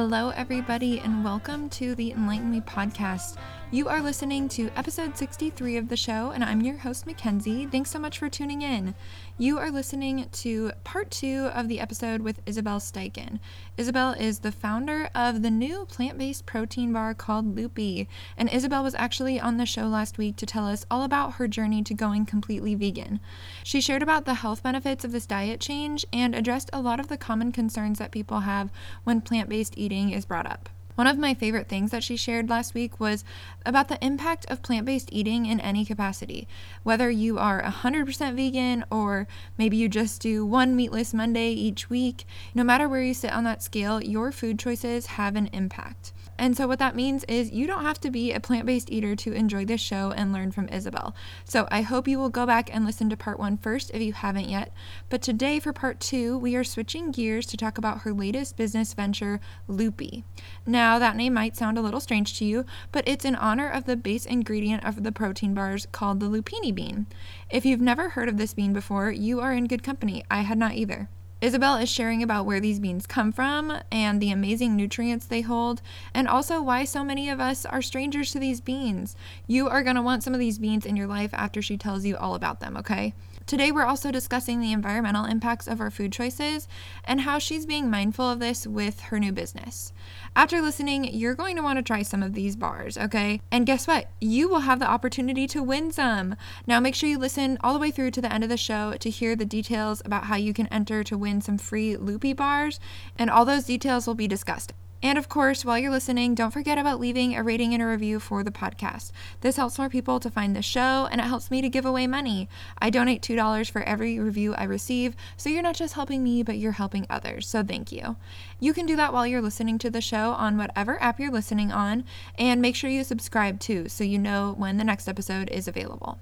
Hello, 0.00 0.30
everybody, 0.30 0.98
and 1.00 1.22
welcome 1.22 1.68
to 1.68 1.94
the 1.94 2.12
Enlighten 2.12 2.50
Me 2.50 2.62
podcast. 2.62 3.36
You 3.72 3.86
are 3.86 4.02
listening 4.02 4.48
to 4.48 4.68
episode 4.74 5.16
63 5.16 5.76
of 5.76 5.88
the 5.88 5.96
show, 5.96 6.32
and 6.32 6.42
I'm 6.42 6.60
your 6.60 6.78
host, 6.78 7.06
Mackenzie. 7.06 7.66
Thanks 7.66 7.92
so 7.92 8.00
much 8.00 8.18
for 8.18 8.28
tuning 8.28 8.62
in. 8.62 8.96
You 9.38 9.58
are 9.58 9.70
listening 9.70 10.28
to 10.28 10.72
part 10.82 11.12
two 11.12 11.48
of 11.54 11.68
the 11.68 11.78
episode 11.78 12.20
with 12.20 12.40
Isabelle 12.46 12.80
Steichen. 12.80 13.38
Isabelle 13.76 14.10
is 14.14 14.40
the 14.40 14.50
founder 14.50 15.08
of 15.14 15.42
the 15.42 15.52
new 15.52 15.84
plant 15.84 16.18
based 16.18 16.46
protein 16.46 16.92
bar 16.92 17.14
called 17.14 17.54
LUPii, 17.54 18.08
and 18.36 18.52
Isabelle 18.52 18.82
was 18.82 18.96
actually 18.96 19.38
on 19.38 19.56
the 19.56 19.66
show 19.66 19.86
last 19.86 20.18
week 20.18 20.34
to 20.38 20.46
tell 20.46 20.66
us 20.66 20.84
all 20.90 21.04
about 21.04 21.34
her 21.34 21.46
journey 21.46 21.84
to 21.84 21.94
going 21.94 22.26
completely 22.26 22.74
vegan. 22.74 23.20
She 23.62 23.80
shared 23.80 24.02
about 24.02 24.24
the 24.24 24.34
health 24.34 24.64
benefits 24.64 25.04
of 25.04 25.12
this 25.12 25.26
diet 25.26 25.60
change 25.60 26.04
and 26.12 26.34
addressed 26.34 26.70
a 26.72 26.80
lot 26.80 26.98
of 26.98 27.06
the 27.06 27.16
common 27.16 27.52
concerns 27.52 28.00
that 28.00 28.10
people 28.10 28.40
have 28.40 28.72
when 29.04 29.20
plant 29.20 29.48
based 29.48 29.78
eating 29.78 30.10
is 30.10 30.24
brought 30.24 30.50
up. 30.50 30.70
One 30.96 31.06
of 31.06 31.18
my 31.18 31.34
favorite 31.34 31.68
things 31.68 31.90
that 31.92 32.02
she 32.02 32.16
shared 32.16 32.50
last 32.50 32.74
week 32.74 33.00
was 33.00 33.24
about 33.64 33.88
the 33.88 34.04
impact 34.04 34.44
of 34.50 34.62
plant 34.62 34.86
based 34.86 35.08
eating 35.12 35.46
in 35.46 35.60
any 35.60 35.84
capacity. 35.84 36.46
Whether 36.82 37.10
you 37.10 37.38
are 37.38 37.62
100% 37.62 38.34
vegan 38.34 38.84
or 38.90 39.26
maybe 39.56 39.76
you 39.76 39.88
just 39.88 40.20
do 40.20 40.44
one 40.44 40.76
meatless 40.76 41.14
Monday 41.14 41.52
each 41.52 41.88
week, 41.88 42.24
no 42.54 42.64
matter 42.64 42.88
where 42.88 43.02
you 43.02 43.14
sit 43.14 43.32
on 43.32 43.44
that 43.44 43.62
scale, 43.62 44.02
your 44.02 44.32
food 44.32 44.58
choices 44.58 45.06
have 45.06 45.36
an 45.36 45.48
impact. 45.52 46.12
And 46.40 46.56
so, 46.56 46.66
what 46.66 46.78
that 46.78 46.96
means 46.96 47.22
is 47.24 47.50
you 47.50 47.66
don't 47.66 47.84
have 47.84 48.00
to 48.00 48.10
be 48.10 48.32
a 48.32 48.40
plant 48.40 48.64
based 48.64 48.90
eater 48.90 49.14
to 49.14 49.34
enjoy 49.34 49.66
this 49.66 49.80
show 49.82 50.10
and 50.12 50.32
learn 50.32 50.52
from 50.52 50.70
Isabelle. 50.70 51.14
So, 51.44 51.68
I 51.70 51.82
hope 51.82 52.08
you 52.08 52.18
will 52.18 52.30
go 52.30 52.46
back 52.46 52.74
and 52.74 52.86
listen 52.86 53.10
to 53.10 53.16
part 53.16 53.38
one 53.38 53.58
first 53.58 53.90
if 53.92 54.00
you 54.00 54.14
haven't 54.14 54.48
yet. 54.48 54.72
But 55.10 55.20
today, 55.20 55.60
for 55.60 55.74
part 55.74 56.00
two, 56.00 56.38
we 56.38 56.56
are 56.56 56.64
switching 56.64 57.10
gears 57.10 57.44
to 57.44 57.58
talk 57.58 57.76
about 57.76 58.00
her 58.00 58.14
latest 58.14 58.56
business 58.56 58.94
venture, 58.94 59.38
LUPii. 59.68 60.24
Now, 60.64 60.98
that 60.98 61.14
name 61.14 61.34
might 61.34 61.58
sound 61.58 61.76
a 61.76 61.82
little 61.82 62.00
strange 62.00 62.38
to 62.38 62.46
you, 62.46 62.64
but 62.90 63.06
it's 63.06 63.26
in 63.26 63.36
honor 63.36 63.68
of 63.68 63.84
the 63.84 63.94
base 63.94 64.24
ingredient 64.24 64.82
of 64.82 65.02
the 65.02 65.12
protein 65.12 65.52
bars 65.52 65.86
called 65.92 66.20
the 66.20 66.30
lupini 66.30 66.74
bean. 66.74 67.06
If 67.50 67.66
you've 67.66 67.82
never 67.82 68.08
heard 68.08 68.30
of 68.30 68.38
this 68.38 68.54
bean 68.54 68.72
before, 68.72 69.10
you 69.10 69.40
are 69.40 69.52
in 69.52 69.66
good 69.66 69.82
company. 69.82 70.24
I 70.30 70.40
had 70.40 70.56
not 70.56 70.72
either. 70.72 71.10
Isabelle 71.40 71.76
is 71.76 71.88
sharing 71.88 72.22
about 72.22 72.44
where 72.44 72.60
these 72.60 72.80
beans 72.80 73.06
come 73.06 73.32
from 73.32 73.78
and 73.90 74.20
the 74.20 74.30
amazing 74.30 74.76
nutrients 74.76 75.24
they 75.24 75.40
hold, 75.40 75.80
and 76.12 76.28
also 76.28 76.60
why 76.60 76.84
so 76.84 77.02
many 77.02 77.30
of 77.30 77.40
us 77.40 77.64
are 77.64 77.80
strangers 77.80 78.32
to 78.32 78.38
these 78.38 78.60
beans. 78.60 79.16
You 79.46 79.66
are 79.66 79.82
going 79.82 79.96
to 79.96 80.02
want 80.02 80.22
some 80.22 80.34
of 80.34 80.40
these 80.40 80.58
beans 80.58 80.84
in 80.84 80.96
your 80.96 81.06
life 81.06 81.30
after 81.32 81.62
she 81.62 81.78
tells 81.78 82.04
you 82.04 82.14
all 82.16 82.34
about 82.34 82.60
them, 82.60 82.76
okay? 82.76 83.14
Today, 83.46 83.72
we're 83.72 83.86
also 83.86 84.12
discussing 84.12 84.60
the 84.60 84.72
environmental 84.72 85.24
impacts 85.24 85.66
of 85.66 85.80
our 85.80 85.90
food 85.90 86.12
choices 86.12 86.68
and 87.04 87.22
how 87.22 87.38
she's 87.38 87.64
being 87.64 87.90
mindful 87.90 88.30
of 88.30 88.38
this 88.38 88.66
with 88.66 89.00
her 89.00 89.18
new 89.18 89.32
business. 89.32 89.94
After 90.36 90.60
listening, 90.60 91.04
you're 91.12 91.34
going 91.34 91.56
to 91.56 91.62
want 91.62 91.78
to 91.78 91.82
try 91.82 92.02
some 92.02 92.22
of 92.22 92.34
these 92.34 92.54
bars, 92.54 92.96
okay? 92.96 93.40
And 93.50 93.66
guess 93.66 93.88
what? 93.88 94.06
You 94.20 94.48
will 94.48 94.60
have 94.60 94.78
the 94.78 94.88
opportunity 94.88 95.46
to 95.48 95.62
win 95.62 95.90
some. 95.90 96.36
Now, 96.68 96.78
make 96.78 96.94
sure 96.94 97.08
you 97.08 97.18
listen 97.18 97.58
all 97.62 97.72
the 97.72 97.80
way 97.80 97.90
through 97.90 98.12
to 98.12 98.20
the 98.20 98.32
end 98.32 98.44
of 98.44 98.48
the 98.50 98.56
show 98.56 98.94
to 99.00 99.10
hear 99.10 99.34
the 99.34 99.44
details 99.44 100.00
about 100.04 100.24
how 100.24 100.36
you 100.36 100.54
can 100.54 100.68
enter 100.68 101.02
to 101.02 101.18
win 101.18 101.40
some 101.40 101.58
free 101.58 101.96
LUPii 101.96 102.36
bars, 102.36 102.78
and 103.18 103.28
all 103.28 103.44
those 103.44 103.64
details 103.64 104.06
will 104.06 104.14
be 104.14 104.28
discussed. 104.28 104.72
And 105.02 105.16
of 105.16 105.28
course, 105.28 105.64
while 105.64 105.78
you're 105.78 105.90
listening, 105.90 106.34
don't 106.34 106.50
forget 106.50 106.76
about 106.76 107.00
leaving 107.00 107.34
a 107.34 107.42
rating 107.42 107.72
and 107.72 107.82
a 107.82 107.86
review 107.86 108.20
for 108.20 108.44
the 108.44 108.50
podcast. 108.50 109.12
This 109.40 109.56
helps 109.56 109.78
more 109.78 109.88
people 109.88 110.20
to 110.20 110.30
find 110.30 110.54
the 110.54 110.62
show 110.62 111.08
and 111.10 111.20
it 111.20 111.24
helps 111.24 111.50
me 111.50 111.62
to 111.62 111.70
give 111.70 111.86
away 111.86 112.06
money. 112.06 112.48
I 112.78 112.90
donate 112.90 113.22
$2 113.22 113.70
for 113.70 113.82
every 113.82 114.18
review 114.18 114.54
I 114.54 114.64
receive, 114.64 115.16
so 115.38 115.48
you're 115.48 115.62
not 115.62 115.76
just 115.76 115.94
helping 115.94 116.22
me, 116.22 116.42
but 116.42 116.58
you're 116.58 116.72
helping 116.72 117.06
others. 117.08 117.48
So 117.48 117.62
thank 117.62 117.90
you. 117.90 118.16
You 118.58 118.74
can 118.74 118.84
do 118.84 118.96
that 118.96 119.12
while 119.12 119.26
you're 119.26 119.40
listening 119.40 119.78
to 119.78 119.90
the 119.90 120.02
show 120.02 120.32
on 120.32 120.58
whatever 120.58 121.02
app 121.02 121.18
you're 121.18 121.30
listening 121.30 121.72
on, 121.72 122.04
and 122.38 122.60
make 122.60 122.76
sure 122.76 122.90
you 122.90 123.04
subscribe 123.04 123.58
too 123.58 123.88
so 123.88 124.04
you 124.04 124.18
know 124.18 124.54
when 124.58 124.76
the 124.76 124.84
next 124.84 125.08
episode 125.08 125.48
is 125.50 125.66
available. 125.66 126.18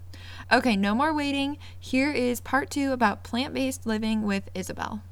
Okay, 0.53 0.77
no 0.77 0.95
more 0.95 1.13
waiting. 1.13 1.59
Here 1.79 2.13
is 2.13 2.41
part 2.41 2.71
two 2.71 2.93
about 2.93 3.25
plant 3.25 3.55
based 3.55 3.87
living 3.87 4.23
with 4.23 4.49
Isabelle. 4.55 5.03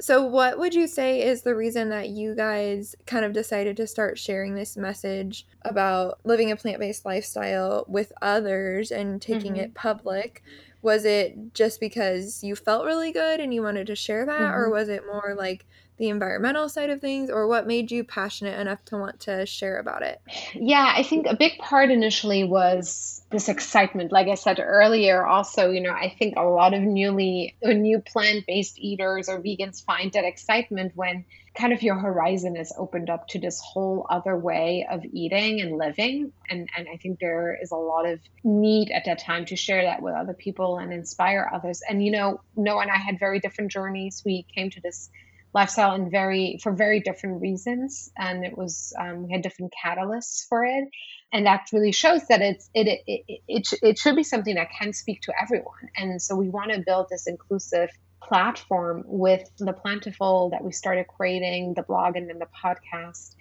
So, 0.00 0.24
what 0.24 0.58
would 0.58 0.74
you 0.74 0.86
say 0.86 1.22
is 1.22 1.42
the 1.42 1.54
reason 1.54 1.88
that 1.90 2.08
you 2.08 2.34
guys 2.34 2.96
kind 3.06 3.24
of 3.24 3.32
decided 3.32 3.76
to 3.76 3.86
start 3.86 4.18
sharing 4.18 4.54
this 4.54 4.76
message 4.76 5.46
about 5.62 6.18
living 6.24 6.50
a 6.50 6.56
plant 6.56 6.80
based 6.80 7.04
lifestyle 7.04 7.84
with 7.86 8.12
others 8.20 8.90
and 8.90 9.22
taking 9.22 9.52
mm-hmm. 9.52 9.64
it 9.64 9.74
public? 9.74 10.42
Was 10.82 11.04
it 11.04 11.54
just 11.54 11.80
because 11.80 12.42
you 12.42 12.56
felt 12.56 12.84
really 12.84 13.12
good 13.12 13.40
and 13.40 13.54
you 13.54 13.62
wanted 13.62 13.86
to 13.86 13.96
share 13.96 14.26
that, 14.26 14.40
mm-hmm. 14.40 14.54
or 14.54 14.70
was 14.70 14.88
it 14.88 15.06
more 15.06 15.34
like 15.38 15.64
the 15.96 16.08
environmental 16.08 16.68
side 16.68 16.90
of 16.90 17.00
things, 17.00 17.30
or 17.30 17.46
what 17.46 17.66
made 17.66 17.90
you 17.90 18.02
passionate 18.02 18.58
enough 18.58 18.84
to 18.86 18.96
want 18.96 19.20
to 19.20 19.46
share 19.46 19.78
about 19.78 20.02
it? 20.02 20.20
Yeah, 20.54 20.92
I 20.96 21.02
think 21.02 21.26
a 21.26 21.36
big 21.36 21.58
part 21.58 21.90
initially 21.90 22.44
was 22.44 23.22
this 23.30 23.48
excitement. 23.48 24.10
Like 24.12 24.28
I 24.28 24.34
said 24.34 24.58
earlier, 24.60 25.24
also, 25.24 25.70
you 25.70 25.80
know, 25.80 25.92
I 25.92 26.14
think 26.18 26.34
a 26.36 26.42
lot 26.42 26.74
of 26.74 26.82
newly 26.82 27.56
uh, 27.64 27.72
new 27.72 28.00
plant-based 28.00 28.78
eaters 28.78 29.28
or 29.28 29.40
vegans 29.40 29.84
find 29.84 30.12
that 30.12 30.24
excitement 30.24 30.92
when 30.94 31.24
kind 31.56 31.72
of 31.72 31.82
your 31.82 31.96
horizon 31.96 32.56
is 32.56 32.72
opened 32.76 33.08
up 33.08 33.28
to 33.28 33.38
this 33.38 33.60
whole 33.60 34.06
other 34.10 34.36
way 34.36 34.86
of 34.90 35.04
eating 35.12 35.60
and 35.60 35.78
living. 35.78 36.32
And 36.50 36.68
and 36.76 36.88
I 36.92 36.96
think 36.96 37.20
there 37.20 37.56
is 37.60 37.70
a 37.70 37.76
lot 37.76 38.06
of 38.06 38.18
need 38.42 38.90
at 38.90 39.04
that 39.06 39.20
time 39.20 39.44
to 39.46 39.56
share 39.56 39.82
that 39.82 40.02
with 40.02 40.14
other 40.14 40.34
people 40.34 40.78
and 40.78 40.92
inspire 40.92 41.48
others. 41.52 41.82
And 41.88 42.04
you 42.04 42.10
know, 42.10 42.40
Noah 42.56 42.82
and 42.82 42.90
I 42.90 42.96
had 42.96 43.18
very 43.20 43.38
different 43.38 43.70
journeys. 43.70 44.22
We 44.24 44.46
came 44.54 44.70
to 44.70 44.80
this 44.80 45.10
lifestyle 45.54 45.94
in 45.94 46.10
very 46.10 46.58
for 46.62 46.72
very 46.72 47.00
different 47.00 47.40
reasons. 47.40 48.10
And 48.16 48.44
it 48.44 48.58
was 48.58 48.92
um, 48.98 49.24
we 49.24 49.32
had 49.32 49.42
different 49.42 49.72
catalysts 49.72 50.46
for 50.48 50.64
it. 50.64 50.88
And 51.32 51.46
that 51.46 51.68
really 51.72 51.92
shows 51.92 52.26
that 52.28 52.42
it's 52.42 52.68
it 52.74 52.88
it, 52.88 53.00
it, 53.06 53.40
it, 53.48 53.68
it 53.82 53.98
should 53.98 54.16
be 54.16 54.24
something 54.24 54.56
that 54.56 54.68
can 54.78 54.92
speak 54.92 55.22
to 55.22 55.32
everyone. 55.40 55.88
And 55.96 56.20
so 56.20 56.34
we 56.34 56.48
want 56.48 56.72
to 56.72 56.82
build 56.84 57.06
this 57.08 57.26
inclusive 57.26 57.90
platform 58.22 59.04
with 59.06 59.48
the 59.58 59.72
plentiful 59.72 60.50
that 60.50 60.64
we 60.64 60.72
started 60.72 61.06
creating 61.06 61.74
the 61.74 61.82
blog 61.82 62.16
and 62.16 62.28
then 62.28 62.38
the 62.38 62.48
podcast. 62.64 63.34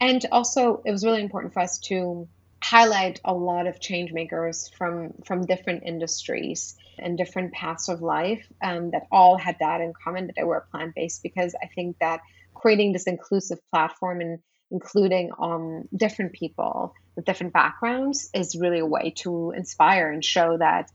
And 0.00 0.24
also 0.30 0.82
it 0.84 0.90
was 0.90 1.04
really 1.04 1.22
important 1.22 1.54
for 1.54 1.60
us 1.60 1.78
to 1.78 2.28
highlight 2.62 3.20
a 3.24 3.32
lot 3.32 3.66
of 3.66 3.80
change 3.80 4.12
makers 4.12 4.70
from 4.76 5.12
from 5.24 5.46
different 5.46 5.82
industries 5.84 6.76
and 6.98 7.18
different 7.18 7.52
paths 7.52 7.88
of 7.88 8.00
life 8.02 8.44
um, 8.62 8.90
that 8.90 9.06
all 9.12 9.36
had 9.36 9.56
that 9.60 9.80
in 9.80 9.92
common 9.92 10.26
that 10.26 10.36
they 10.36 10.44
were 10.44 10.66
plant 10.70 10.94
based 10.94 11.22
because 11.22 11.54
I 11.62 11.66
think 11.66 11.98
that 12.00 12.20
creating 12.54 12.92
this 12.92 13.04
inclusive 13.04 13.58
platform 13.70 14.20
and 14.20 14.38
including 14.70 15.30
um, 15.38 15.84
different 15.94 16.32
people 16.32 16.94
with 17.14 17.24
different 17.24 17.52
backgrounds 17.52 18.30
is 18.34 18.56
really 18.56 18.80
a 18.80 18.86
way 18.86 19.10
to 19.18 19.52
inspire 19.56 20.10
and 20.10 20.24
show 20.24 20.56
that 20.58 20.90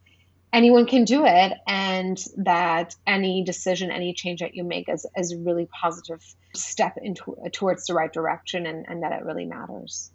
anyone 0.52 0.86
can 0.86 1.06
do 1.06 1.26
it 1.26 1.54
and 1.68 2.22
that 2.38 2.96
any 3.08 3.44
decision 3.44 3.92
any 3.92 4.14
change 4.14 4.42
that 4.42 4.56
you 4.56 4.64
make 4.64 4.90
is, 4.90 5.06
is 5.16 5.32
a 5.32 5.38
really 5.38 5.68
positive 5.68 6.22
step 6.54 6.98
into 7.02 7.36
towards 7.54 7.86
the 7.86 7.94
right 7.94 8.12
direction 8.12 8.66
and, 8.66 8.86
and 8.90 9.04
that 9.04 9.14
it 9.14 9.24
really 9.24 9.46
matters 9.46 10.12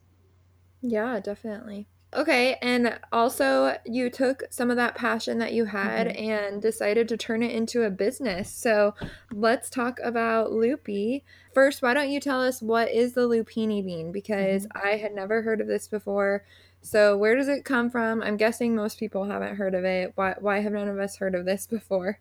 yeah 0.89 1.21
definitely 1.21 1.87
Okay, 2.15 2.57
and 2.63 2.99
also 3.13 3.77
you 3.85 4.09
took 4.09 4.45
some 4.49 4.71
of 4.71 4.77
that 4.77 4.95
passion 4.95 5.39
that 5.39 5.53
you 5.53 5.67
had 5.67 6.07
mm-hmm. 6.07 6.31
and 6.31 6.63
decided 6.63 7.09
to 7.09 7.17
turn 7.17 7.43
it 7.43 7.51
into 7.51 7.83
a 7.83 7.91
business. 7.91 8.51
So 8.51 8.95
let's 9.33 9.69
talk 9.69 9.99
about 10.03 10.51
LUPii. 10.51 11.25
First, 11.53 11.83
why 11.83 11.93
don't 11.93 12.09
you 12.09 12.21
tell 12.21 12.43
us 12.43 12.63
what 12.63 12.91
is 12.91 13.13
the 13.13 13.29
lupini 13.29 13.85
bean? 13.85 14.13
Because 14.13 14.67
mm-hmm. 14.67 14.87
I 14.87 14.97
had 14.97 15.15
never 15.15 15.43
heard 15.43 15.61
of 15.61 15.67
this 15.67 15.89
before. 15.89 16.45
So 16.81 17.19
where 17.19 17.37
does 17.37 17.49
it 17.49 17.67
come 17.67 17.91
from? 17.91 18.23
I'm 18.23 18.39
guessing 18.39 18.75
most 18.75 18.99
people 18.99 19.25
haven't 19.25 19.57
heard 19.57 19.75
of 19.75 19.85
it. 19.85 20.13
Why 20.15 20.37
why 20.39 20.61
have 20.61 20.73
none 20.73 20.89
of 20.89 20.99
us 20.99 21.17
heard 21.17 21.35
of 21.35 21.45
this 21.45 21.67
before? 21.71 22.19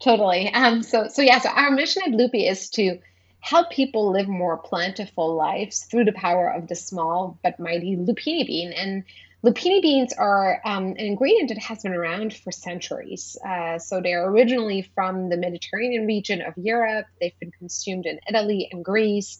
Totally. 0.00 0.54
Um 0.54 0.82
so 0.82 1.08
so 1.08 1.20
yeah, 1.20 1.40
so 1.40 1.50
our 1.50 1.70
mission 1.70 2.02
at 2.06 2.12
LUPii 2.12 2.48
is 2.48 2.70
to 2.70 2.98
help 3.44 3.70
people 3.70 4.10
live 4.10 4.26
more 4.26 4.56
plentiful 4.56 5.34
lives 5.34 5.84
through 5.84 6.06
the 6.06 6.12
power 6.12 6.48
of 6.48 6.66
the 6.66 6.74
small 6.74 7.38
but 7.42 7.60
mighty 7.60 7.94
lupini 7.94 8.46
bean. 8.46 8.72
And 8.72 9.04
Lupini 9.44 9.82
beans 9.82 10.14
are 10.14 10.62
um, 10.64 10.86
an 10.86 11.00
ingredient 11.00 11.50
that 11.50 11.58
has 11.58 11.82
been 11.82 11.92
around 11.92 12.34
for 12.34 12.50
centuries. 12.50 13.36
Uh, 13.46 13.78
so 13.78 14.00
they're 14.00 14.26
originally 14.26 14.90
from 14.94 15.28
the 15.28 15.36
Mediterranean 15.36 16.06
region 16.06 16.40
of 16.40 16.54
Europe. 16.56 17.04
They've 17.20 17.38
been 17.38 17.52
consumed 17.58 18.06
in 18.06 18.18
Italy 18.26 18.70
and 18.72 18.82
Greece 18.82 19.38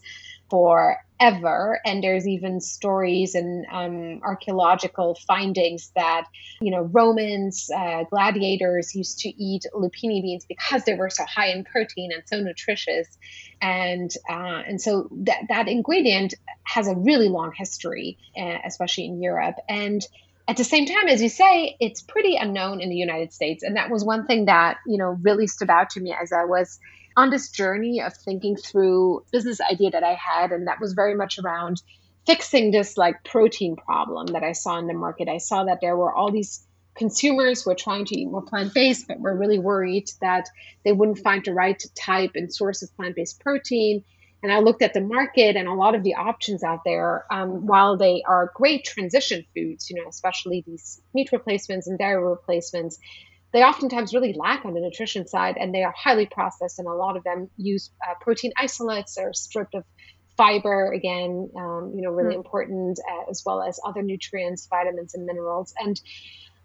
forever. 1.19 1.81
And 1.85 2.03
there's 2.03 2.27
even 2.27 2.61
stories 2.61 3.35
and 3.35 3.67
um, 3.71 4.21
archaeological 4.23 5.17
findings 5.27 5.91
that, 5.95 6.27
you 6.61 6.71
know, 6.71 6.83
Romans, 6.83 7.71
uh, 7.75 8.05
gladiators 8.11 8.95
used 8.95 9.21
to 9.21 9.29
eat 9.29 9.67
lupini 9.75 10.23
beans 10.23 10.45
because 10.45 10.85
they 10.85 10.95
were 10.95 11.11
so 11.11 11.25
high 11.25 11.49
in 11.49 11.65
protein 11.65 12.11
and 12.13 12.23
so 12.27 12.41
nutritious. 12.41 13.07
And, 13.61 14.11
uh, 14.29 14.63
and 14.67 14.81
so 14.81 15.09
that, 15.13 15.45
that 15.49 15.69
ingredient 15.69 16.35
has 16.65 16.89
a 16.89 16.95
really 16.95 17.29
long 17.29 17.53
history, 17.57 18.19
uh, 18.37 18.59
especially 18.65 19.07
in 19.07 19.23
Europe. 19.23 19.57
And 19.69 20.07
at 20.47 20.59
the 20.59 20.65
same 20.65 20.85
time, 20.85 21.09
as 21.09 21.23
you 21.23 21.31
say, 21.31 21.77
it's 21.81 22.03
pretty 22.03 22.37
unknown 22.37 22.81
in 22.81 22.91
the 22.91 22.97
United 22.97 23.33
States. 23.33 23.63
And 23.63 23.77
that 23.77 23.91
was 23.91 24.05
one 24.05 24.27
thing 24.27 24.47
that, 24.47 24.79
you 24.87 24.99
know, 24.99 25.19
really 25.23 25.47
stood 25.47 25.71
out 25.71 25.91
to 25.91 26.01
me 26.01 26.15
as 26.21 26.33
I 26.33 26.45
was 26.45 26.79
on 27.17 27.31
this 27.31 27.51
journey 27.51 28.01
of 28.01 28.15
thinking 28.15 28.57
through 28.57 29.25
business 29.33 29.61
idea 29.61 29.91
that 29.91 30.03
I 30.03 30.15
had, 30.15 30.53
and 30.53 30.67
that 30.67 30.81
was 30.81 30.93
very 30.93 31.15
much 31.15 31.39
around 31.39 31.83
fixing 32.27 32.71
this 32.71 32.97
like 32.97 33.23
protein 33.25 33.77
problem 33.77 34.29
that 34.29 34.43
I 34.43 34.53
saw 34.53 34.79
in 34.79 34.87
the 34.87 34.95
market. 34.95 35.29
I 35.29 35.39
saw 35.39 35.65
that 35.65 35.81
there 35.81 35.97
were 35.97 36.13
all 36.13 36.31
these 36.31 36.67
consumers 36.95 37.63
who 37.63 37.71
were 37.71 37.77
trying 37.77 38.05
to 38.07 38.19
eat 38.19 38.31
more 38.31 38.43
plant-based, 38.43 39.09
but 39.09 39.21
were 39.21 39.37
really 39.37 39.59
worried 39.59 40.11
that 40.21 40.49
they 40.85 40.93
wouldn't 40.93 41.19
find 41.19 41.45
the 41.45 41.53
right 41.53 41.83
type 41.95 42.33
and 42.35 42.53
source 42.53 42.83
of 42.83 42.95
plant-based 42.97 43.41
protein. 43.41 44.05
And 44.43 44.53
I 44.53 44.61
looked 44.61 44.83
at 44.83 44.95
the 44.95 45.01
market 45.01 45.57
and 45.57 45.67
a 45.67 45.73
lot 45.75 45.95
of 45.95 46.03
the 46.03 46.15
options 46.15 46.63
out 46.63 46.81
there, 46.85 47.25
um, 47.31 47.67
while 47.67 47.97
they 47.97 48.23
are 48.27 48.53
great 48.55 48.85
transition 48.85 49.45
foods, 49.55 49.91
you 49.91 49.97
know, 49.97 50.09
especially 50.09 50.63
these 50.67 51.01
meat 51.15 51.31
replacements 51.33 51.87
and 51.87 51.99
dairy 51.99 52.23
replacements, 52.23 52.99
they 53.55 53.63
oftentimes 53.63 54.13
really 54.13 54.35
lack 54.35 54.65
on 54.65 54.75
the 54.75 54.81
nutrition 54.81 55.27
side 55.29 55.57
and 55.59 55.73
they 55.73 55.85
are 55.85 55.95
highly 55.97 56.27
processed 56.27 56.81
and 56.81 56.89
a 56.89 56.93
lot 56.93 57.17
of 57.17 57.23
them 57.23 57.49
use 57.57 57.91
uh, 58.07 58.15
protein 58.21 58.53
isolates 58.59 59.17
or 59.17 59.33
stripped 59.33 59.75
of 59.75 59.85
fiber 60.37 60.93
again 60.93 61.49
um, 61.57 61.93
you 61.95 62.03
know 62.03 62.11
really 62.11 62.31
mm-hmm. 62.31 62.39
important 62.39 62.99
uh, 63.09 63.31
as 63.31 63.45
well 63.47 63.63
as 63.63 63.79
other 63.87 64.03
nutrients 64.03 64.67
vitamins 64.67 65.15
and 65.15 65.25
minerals. 65.25 65.73
And 65.79 65.99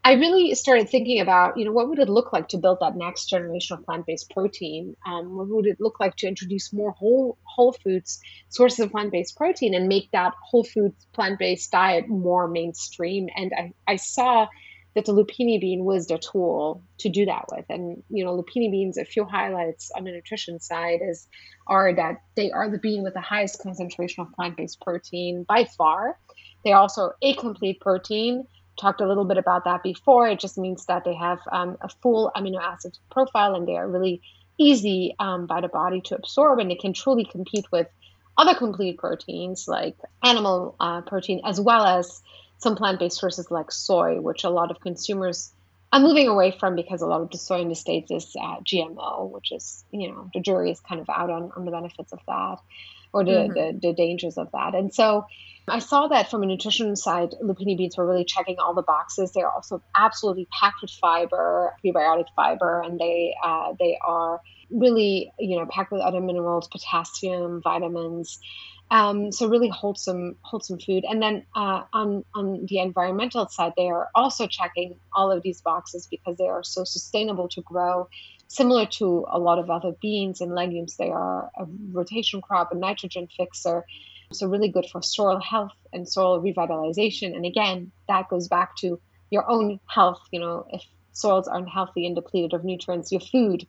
i 0.03 0.13
really 0.13 0.55
started 0.55 0.89
thinking 0.89 1.19
about 1.19 1.57
you 1.57 1.65
know 1.65 1.71
what 1.71 1.89
would 1.89 1.99
it 1.99 2.09
look 2.09 2.33
like 2.33 2.47
to 2.47 2.57
build 2.57 2.79
that 2.81 2.95
next 2.95 3.27
generation 3.27 3.77
of 3.77 3.85
plant-based 3.85 4.31
protein? 4.31 4.95
Um, 5.05 5.37
what 5.37 5.47
would 5.49 5.67
it 5.67 5.77
look 5.79 5.99
like 5.99 6.15
to 6.17 6.27
introduce 6.27 6.73
more 6.73 6.91
whole 6.93 7.37
whole 7.43 7.73
foods 7.73 8.19
sources 8.47 8.79
of 8.79 8.89
plant-based 8.89 9.37
protein 9.37 9.75
and 9.75 9.87
make 9.87 10.09
that 10.11 10.33
whole 10.43 10.63
foods 10.63 11.05
plant-based 11.13 11.71
diet 11.71 12.09
more 12.09 12.47
mainstream? 12.47 13.27
And 13.35 13.51
i, 13.55 13.73
I 13.87 13.97
saw 13.97 14.47
that 14.95 15.05
the 15.05 15.13
lupini 15.13 15.59
bean 15.59 15.83
was 15.83 16.07
the 16.07 16.17
tool 16.17 16.83
to 16.99 17.09
do 17.09 17.25
that 17.25 17.45
with. 17.51 17.65
And 17.69 18.03
you 18.09 18.25
know, 18.25 18.35
lupini 18.35 18.71
beans, 18.71 18.97
a 18.97 19.05
few 19.05 19.25
highlights 19.25 19.91
on 19.95 20.03
the 20.03 20.11
nutrition 20.11 20.59
side 20.59 20.99
is 21.01 21.27
are 21.67 21.93
that 21.93 22.21
they 22.35 22.51
are 22.51 22.69
the 22.69 22.79
bean 22.79 23.03
with 23.03 23.13
the 23.13 23.21
highest 23.21 23.61
concentration 23.61 24.23
of 24.23 24.33
plant-based 24.33 24.81
protein 24.81 25.45
by 25.47 25.65
far. 25.65 26.17
They 26.63 26.73
also 26.73 27.11
a 27.21 27.33
complete 27.35 27.79
protein. 27.79 28.45
Talked 28.79 29.01
a 29.01 29.07
little 29.07 29.25
bit 29.25 29.37
about 29.37 29.65
that 29.65 29.83
before. 29.83 30.27
It 30.27 30.39
just 30.39 30.57
means 30.57 30.85
that 30.85 31.03
they 31.03 31.13
have 31.13 31.39
um, 31.51 31.77
a 31.81 31.89
full 31.89 32.31
amino 32.35 32.61
acid 32.61 32.97
profile 33.11 33.55
and 33.55 33.67
they 33.67 33.75
are 33.75 33.87
really 33.87 34.21
easy 34.57 35.15
um, 35.19 35.47
by 35.47 35.61
the 35.61 35.67
body 35.67 36.01
to 36.01 36.15
absorb, 36.15 36.59
and 36.59 36.69
they 36.69 36.75
can 36.75 36.93
truly 36.93 37.25
compete 37.25 37.65
with 37.71 37.87
other 38.37 38.55
complete 38.55 38.97
proteins 38.97 39.67
like 39.67 39.97
animal 40.23 40.75
uh, 40.79 41.01
protein 41.01 41.41
as 41.45 41.59
well 41.59 41.85
as 41.85 42.21
some 42.59 42.75
plant-based 42.75 43.17
sources 43.17 43.49
like 43.49 43.71
soy, 43.71 44.21
which 44.21 44.43
a 44.43 44.49
lot 44.49 44.71
of 44.71 44.79
consumers 44.79 45.51
are 45.91 45.99
moving 45.99 46.27
away 46.27 46.55
from 46.57 46.75
because 46.75 47.01
a 47.01 47.07
lot 47.07 47.21
of 47.21 47.31
the 47.31 47.37
soy 47.37 47.61
in 47.61 47.69
the 47.69 47.75
states 47.75 48.11
is 48.11 48.35
uh, 48.39 48.59
GMO, 48.59 49.29
which 49.31 49.51
is 49.51 49.83
you 49.91 50.11
know 50.11 50.29
the 50.33 50.39
jury 50.39 50.71
is 50.71 50.79
kind 50.79 51.01
of 51.01 51.09
out 51.09 51.29
on, 51.29 51.51
on 51.55 51.65
the 51.65 51.71
benefits 51.71 52.13
of 52.13 52.19
that 52.27 52.57
or 53.11 53.23
the, 53.23 53.31
mm-hmm. 53.31 53.53
the, 53.53 53.87
the 53.87 53.93
dangers 53.93 54.37
of 54.37 54.51
that. 54.51 54.75
And 54.75 54.93
so 54.93 55.25
I 55.67 55.79
saw 55.79 56.07
that 56.07 56.29
from 56.29 56.43
a 56.43 56.45
nutrition 56.45 56.95
side, 56.95 57.35
lupini 57.43 57.77
beans 57.77 57.97
were 57.97 58.05
really 58.05 58.25
checking 58.25 58.57
all 58.59 58.73
the 58.73 58.83
boxes. 58.83 59.31
They're 59.31 59.49
also 59.49 59.81
absolutely 59.95 60.47
packed 60.51 60.81
with 60.81 60.91
fiber, 60.91 61.73
prebiotic 61.83 62.25
fiber, 62.35 62.81
and 62.81 62.99
they 62.99 63.35
uh, 63.43 63.73
they 63.79 63.97
are 64.05 64.41
really 64.69 65.31
you 65.39 65.57
know 65.57 65.65
packed 65.65 65.91
with 65.91 66.01
other 66.01 66.21
minerals, 66.21 66.67
potassium, 66.67 67.61
vitamins. 67.63 68.39
Um, 68.91 69.31
so 69.31 69.47
really 69.47 69.69
wholesome, 69.69 70.35
wholesome 70.41 70.79
food. 70.79 71.05
And 71.07 71.21
then 71.21 71.45
uh, 71.55 71.83
on 71.93 72.25
on 72.33 72.65
the 72.67 72.79
environmental 72.79 73.47
side, 73.47 73.73
they 73.77 73.89
are 73.89 74.09
also 74.15 74.47
checking 74.47 74.95
all 75.13 75.31
of 75.31 75.43
these 75.43 75.61
boxes 75.61 76.07
because 76.07 76.37
they 76.37 76.47
are 76.47 76.63
so 76.63 76.83
sustainable 76.83 77.47
to 77.49 77.61
grow. 77.61 78.09
Similar 78.47 78.87
to 78.87 79.27
a 79.29 79.37
lot 79.37 79.59
of 79.59 79.69
other 79.69 79.91
beans 80.01 80.41
and 80.41 80.55
legumes, 80.55 80.97
they 80.97 81.11
are 81.11 81.51
a 81.55 81.67
rotation 81.91 82.41
crop, 82.41 82.71
a 82.71 82.75
nitrogen 82.75 83.27
fixer. 83.37 83.85
So 84.31 84.47
really 84.47 84.69
good 84.69 84.87
for 84.91 85.01
soil 85.01 85.39
health 85.39 85.73
and 85.93 86.07
soil 86.07 86.41
revitalization. 86.41 87.35
And 87.35 87.45
again, 87.45 87.91
that 88.07 88.29
goes 88.29 88.47
back 88.47 88.75
to 88.77 88.99
your 89.29 89.49
own 89.49 89.79
health. 89.87 90.21
You 90.31 90.39
know, 90.39 90.65
if 90.71 90.83
soils 91.13 91.47
aren't 91.47 91.69
healthy 91.69 92.07
and 92.07 92.15
depleted 92.15 92.53
of 92.53 92.63
nutrients, 92.63 93.11
your 93.11 93.21
food 93.21 93.67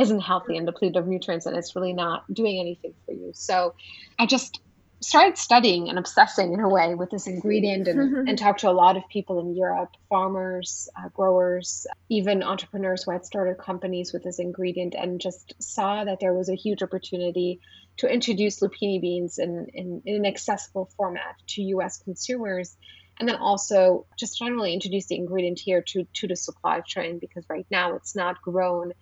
isn't 0.00 0.20
healthy 0.20 0.56
and 0.56 0.66
depleted 0.66 0.96
of 0.96 1.06
nutrients 1.06 1.46
and 1.46 1.56
it's 1.56 1.76
really 1.76 1.92
not 1.92 2.32
doing 2.32 2.58
anything 2.58 2.94
for 3.04 3.12
you. 3.12 3.32
So 3.34 3.74
I 4.18 4.26
just 4.26 4.60
started 5.02 5.38
studying 5.38 5.88
and 5.88 5.98
obsessing 5.98 6.52
in 6.52 6.60
a 6.60 6.68
way 6.68 6.94
with 6.94 7.10
this 7.10 7.26
ingredient 7.26 7.88
and, 7.88 8.28
and 8.28 8.38
talked 8.38 8.60
to 8.60 8.68
a 8.68 8.72
lot 8.72 8.98
of 8.98 9.02
people 9.08 9.40
in 9.40 9.56
Europe, 9.56 9.90
farmers, 10.10 10.90
uh, 10.96 11.08
growers, 11.08 11.86
even 12.10 12.42
entrepreneurs 12.42 13.04
who 13.04 13.10
had 13.10 13.24
started 13.24 13.56
companies 13.56 14.12
with 14.12 14.22
this 14.22 14.38
ingredient 14.38 14.94
and 14.94 15.20
just 15.20 15.54
saw 15.58 16.04
that 16.04 16.20
there 16.20 16.34
was 16.34 16.50
a 16.50 16.54
huge 16.54 16.82
opportunity 16.82 17.60
to 17.96 18.12
introduce 18.12 18.60
lupini 18.60 19.00
beans 19.00 19.38
in, 19.38 19.68
in, 19.72 20.02
in 20.04 20.16
an 20.16 20.26
accessible 20.26 20.90
format 20.96 21.36
to 21.46 21.62
US 21.62 21.96
consumers 21.98 22.76
and 23.18 23.28
then 23.28 23.36
also 23.36 24.06
just 24.18 24.38
generally 24.38 24.74
introduce 24.74 25.06
the 25.06 25.16
ingredient 25.16 25.58
here 25.58 25.82
to, 25.82 26.06
to 26.14 26.26
the 26.26 26.36
supply 26.36 26.80
chain 26.80 27.18
because 27.18 27.44
right 27.48 27.66
now 27.70 27.94
it's 27.94 28.14
not 28.14 28.40
grown 28.42 28.92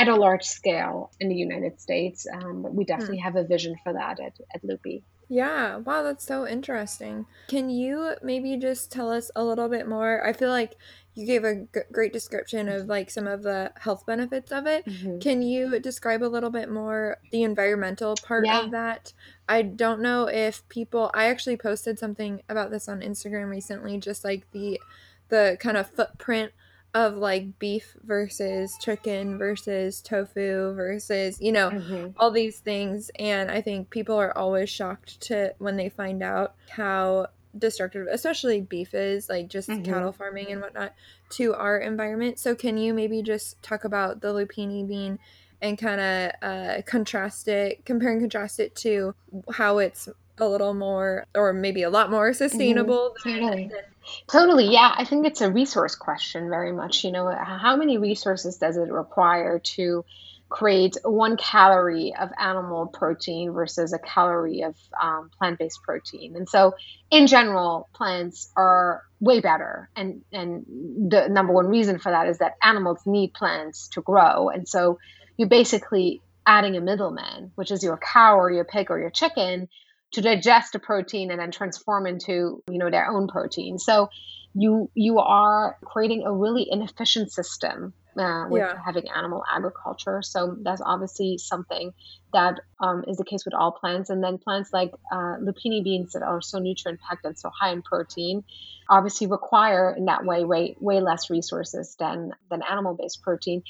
at 0.00 0.08
a 0.08 0.16
large 0.16 0.44
scale 0.44 1.10
in 1.20 1.28
the 1.28 1.34
United 1.34 1.80
States. 1.80 2.26
Um, 2.32 2.62
but 2.62 2.74
we 2.74 2.84
definitely 2.84 3.18
hmm. 3.18 3.24
have 3.24 3.36
a 3.36 3.44
vision 3.44 3.76
for 3.84 3.92
that 3.92 4.18
at, 4.18 4.32
at 4.54 4.62
LUPii. 4.62 5.02
Yeah, 5.28 5.76
wow, 5.76 6.02
that's 6.02 6.24
so 6.26 6.46
interesting. 6.46 7.26
Can 7.46 7.70
you 7.70 8.14
maybe 8.20 8.56
just 8.56 8.90
tell 8.90 9.12
us 9.12 9.30
a 9.36 9.44
little 9.44 9.68
bit 9.68 9.86
more? 9.86 10.26
I 10.26 10.32
feel 10.32 10.48
like 10.48 10.74
you 11.14 11.24
gave 11.24 11.44
a 11.44 11.66
g- 11.72 11.80
great 11.92 12.12
description 12.12 12.68
of 12.68 12.86
like 12.86 13.10
some 13.10 13.28
of 13.28 13.44
the 13.44 13.72
health 13.78 14.04
benefits 14.06 14.50
of 14.50 14.66
it. 14.66 14.84
Mm-hmm. 14.86 15.18
Can 15.20 15.42
you 15.42 15.78
describe 15.78 16.24
a 16.24 16.26
little 16.26 16.50
bit 16.50 16.68
more 16.68 17.18
the 17.30 17.44
environmental 17.44 18.16
part 18.16 18.46
yeah. 18.46 18.62
of 18.62 18.72
that? 18.72 19.12
I 19.48 19.62
don't 19.62 20.00
know 20.00 20.28
if 20.28 20.68
people 20.68 21.12
I 21.14 21.26
actually 21.26 21.56
posted 21.56 21.98
something 21.98 22.42
about 22.48 22.72
this 22.72 22.88
on 22.88 23.00
Instagram 23.00 23.50
recently 23.50 23.98
just 23.98 24.24
like 24.24 24.50
the 24.50 24.80
the 25.28 25.56
kind 25.60 25.76
of 25.76 25.88
footprint 25.88 26.52
of 26.94 27.16
like 27.16 27.58
beef 27.58 27.96
versus 28.04 28.76
chicken 28.80 29.38
versus 29.38 30.00
tofu 30.00 30.74
versus 30.74 31.40
you 31.40 31.52
know 31.52 31.70
mm-hmm. 31.70 32.08
all 32.16 32.30
these 32.30 32.58
things 32.58 33.10
and 33.18 33.50
i 33.50 33.60
think 33.60 33.90
people 33.90 34.16
are 34.16 34.36
always 34.36 34.68
shocked 34.68 35.20
to 35.20 35.54
when 35.58 35.76
they 35.76 35.88
find 35.88 36.22
out 36.22 36.54
how 36.68 37.26
destructive 37.56 38.06
especially 38.10 38.60
beef 38.60 38.94
is 38.94 39.28
like 39.28 39.48
just 39.48 39.68
mm-hmm. 39.68 39.84
cattle 39.84 40.12
farming 40.12 40.50
and 40.50 40.60
whatnot 40.60 40.92
to 41.28 41.54
our 41.54 41.78
environment 41.78 42.38
so 42.38 42.54
can 42.54 42.76
you 42.76 42.92
maybe 42.92 43.22
just 43.22 43.60
talk 43.62 43.84
about 43.84 44.20
the 44.20 44.28
lupini 44.28 44.86
bean 44.86 45.18
and 45.62 45.78
kind 45.78 46.00
of 46.00 46.32
uh, 46.42 46.82
contrast 46.86 47.46
it 47.46 47.84
compare 47.84 48.10
and 48.10 48.20
contrast 48.20 48.58
it 48.58 48.74
to 48.74 49.14
how 49.52 49.78
it's 49.78 50.08
a 50.38 50.48
little 50.48 50.74
more 50.74 51.26
or 51.34 51.52
maybe 51.52 51.82
a 51.82 51.90
lot 51.90 52.10
more 52.10 52.32
sustainable 52.32 53.14
mm-hmm. 53.24 53.68
than, 53.68 53.82
Totally. 54.28 54.72
Yeah. 54.72 54.92
I 54.96 55.04
think 55.04 55.26
it's 55.26 55.40
a 55.40 55.50
resource 55.50 55.94
question 55.94 56.48
very 56.48 56.72
much. 56.72 57.04
You 57.04 57.12
know, 57.12 57.30
how 57.30 57.76
many 57.76 57.98
resources 57.98 58.56
does 58.56 58.76
it 58.76 58.90
require 58.90 59.58
to 59.76 60.04
create 60.48 60.96
one 61.04 61.36
calorie 61.36 62.12
of 62.18 62.28
animal 62.38 62.86
protein 62.86 63.52
versus 63.52 63.92
a 63.92 63.98
calorie 63.98 64.62
of 64.62 64.74
um, 65.00 65.30
plant 65.38 65.58
based 65.58 65.82
protein? 65.82 66.36
And 66.36 66.48
so, 66.48 66.74
in 67.10 67.26
general, 67.26 67.88
plants 67.94 68.50
are 68.56 69.02
way 69.20 69.40
better. 69.40 69.90
And, 69.94 70.22
and 70.32 70.64
the 71.10 71.28
number 71.28 71.52
one 71.52 71.66
reason 71.66 71.98
for 71.98 72.10
that 72.10 72.28
is 72.28 72.38
that 72.38 72.56
animals 72.62 73.00
need 73.06 73.32
plants 73.34 73.88
to 73.88 74.00
grow. 74.00 74.48
And 74.48 74.68
so, 74.68 74.98
you're 75.36 75.48
basically 75.48 76.20
adding 76.46 76.76
a 76.76 76.80
middleman, 76.80 77.52
which 77.54 77.70
is 77.70 77.82
your 77.82 77.98
cow 77.98 78.38
or 78.38 78.50
your 78.50 78.64
pig 78.64 78.90
or 78.90 78.98
your 78.98 79.10
chicken, 79.10 79.68
to 80.12 80.20
digest 80.20 80.74
a 80.74 80.78
protein 80.78 81.30
and 81.30 81.40
then 81.40 81.50
transform 81.50 82.06
into 82.06 82.62
you 82.68 82.78
know 82.78 82.90
their 82.90 83.08
own 83.08 83.28
protein. 83.28 83.78
So 83.78 84.08
you 84.54 84.90
you 84.94 85.18
are 85.18 85.76
creating 85.84 86.24
a 86.26 86.32
really 86.32 86.66
inefficient 86.70 87.32
system 87.32 87.92
uh, 88.18 88.46
with 88.48 88.62
yeah. 88.62 88.76
having 88.84 89.04
animal 89.14 89.42
agriculture. 89.50 90.22
So 90.22 90.56
that's 90.62 90.82
obviously 90.84 91.38
something 91.38 91.92
that 92.32 92.60
um, 92.80 93.04
is 93.06 93.16
the 93.16 93.24
case 93.24 93.44
with 93.44 93.54
all 93.54 93.72
plants. 93.72 94.10
And 94.10 94.22
then 94.22 94.38
plants 94.38 94.72
like 94.72 94.92
uh, 95.12 95.36
lupini 95.40 95.82
beans 95.84 96.12
that 96.12 96.22
are 96.22 96.40
so 96.40 96.58
nutrient 96.58 97.00
packed 97.00 97.24
and 97.24 97.38
so 97.38 97.50
high 97.50 97.72
in 97.72 97.82
protein 97.82 98.44
obviously 98.88 99.28
require 99.28 99.94
in 99.96 100.06
that 100.06 100.24
way 100.24 100.44
way 100.44 100.74
way 100.80 101.00
less 101.00 101.30
resources 101.30 101.96
than 101.98 102.32
than 102.50 102.62
animal 102.68 102.94
based 102.94 103.22
protein. 103.22 103.62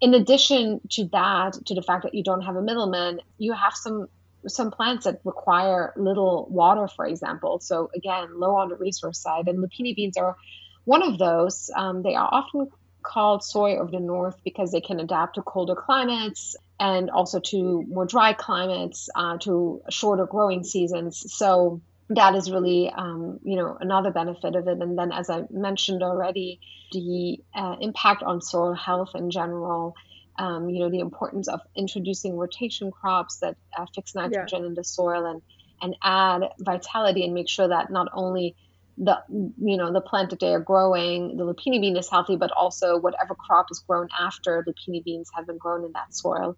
In 0.00 0.12
addition 0.12 0.80
to 0.90 1.08
that 1.12 1.54
to 1.66 1.74
the 1.74 1.82
fact 1.82 2.02
that 2.02 2.14
you 2.14 2.22
don't 2.22 2.42
have 2.42 2.56
a 2.56 2.62
middleman 2.62 3.20
you 3.38 3.54
have 3.54 3.74
some 3.74 4.08
some 4.48 4.70
plants 4.70 5.04
that 5.04 5.20
require 5.24 5.92
little 5.96 6.46
water, 6.50 6.88
for 6.88 7.06
example. 7.06 7.60
So 7.60 7.90
again, 7.94 8.38
low 8.38 8.56
on 8.56 8.68
the 8.68 8.76
resource 8.76 9.20
side. 9.20 9.48
And 9.48 9.58
lupini 9.58 9.94
beans 9.94 10.16
are 10.16 10.36
one 10.84 11.02
of 11.02 11.18
those. 11.18 11.70
Um, 11.74 12.02
they 12.02 12.14
are 12.14 12.28
often 12.30 12.68
called 13.02 13.44
soy 13.44 13.80
of 13.80 13.90
the 13.90 14.00
north 14.00 14.36
because 14.44 14.72
they 14.72 14.80
can 14.80 15.00
adapt 15.00 15.36
to 15.36 15.42
colder 15.42 15.76
climates 15.76 16.56
and 16.78 17.10
also 17.10 17.40
to 17.40 17.82
more 17.88 18.04
dry 18.04 18.32
climates, 18.32 19.08
uh, 19.14 19.38
to 19.38 19.80
shorter 19.90 20.26
growing 20.26 20.64
seasons. 20.64 21.24
So 21.32 21.80
that 22.10 22.34
is 22.34 22.50
really, 22.50 22.90
um, 22.90 23.40
you 23.42 23.56
know, 23.56 23.76
another 23.80 24.10
benefit 24.10 24.54
of 24.54 24.68
it. 24.68 24.78
And 24.80 24.98
then, 24.98 25.12
as 25.12 25.30
I 25.30 25.42
mentioned 25.50 26.02
already, 26.02 26.60
the 26.92 27.38
uh, 27.54 27.76
impact 27.80 28.22
on 28.22 28.40
soil 28.40 28.74
health 28.74 29.10
in 29.14 29.30
general 29.30 29.94
um, 30.38 30.68
you 30.70 30.80
know, 30.80 30.90
the 30.90 31.00
importance 31.00 31.48
of 31.48 31.60
introducing 31.74 32.36
rotation 32.36 32.90
crops 32.90 33.38
that 33.38 33.56
uh, 33.76 33.86
fix 33.94 34.14
nitrogen 34.14 34.62
yeah. 34.62 34.66
in 34.66 34.74
the 34.74 34.84
soil 34.84 35.26
and 35.26 35.42
and 35.82 35.94
add 36.02 36.42
vitality 36.58 37.22
and 37.24 37.34
make 37.34 37.48
sure 37.48 37.68
that 37.68 37.90
not 37.90 38.08
only 38.14 38.56
the 38.96 39.18
you 39.28 39.76
know 39.76 39.92
the 39.92 40.00
plant 40.00 40.30
that 40.30 40.40
they 40.40 40.54
are 40.54 40.60
growing 40.60 41.36
the 41.36 41.44
lupini 41.44 41.78
bean 41.78 41.94
is 41.98 42.08
healthy 42.08 42.36
but 42.36 42.50
also 42.50 42.98
whatever 42.98 43.34
crop 43.34 43.66
is 43.70 43.84
grown 43.86 44.08
after 44.18 44.64
lupini 44.66 45.04
beans 45.04 45.30
have 45.34 45.46
been 45.46 45.58
grown 45.58 45.84
in 45.84 45.92
that 45.92 46.14
soil. 46.14 46.56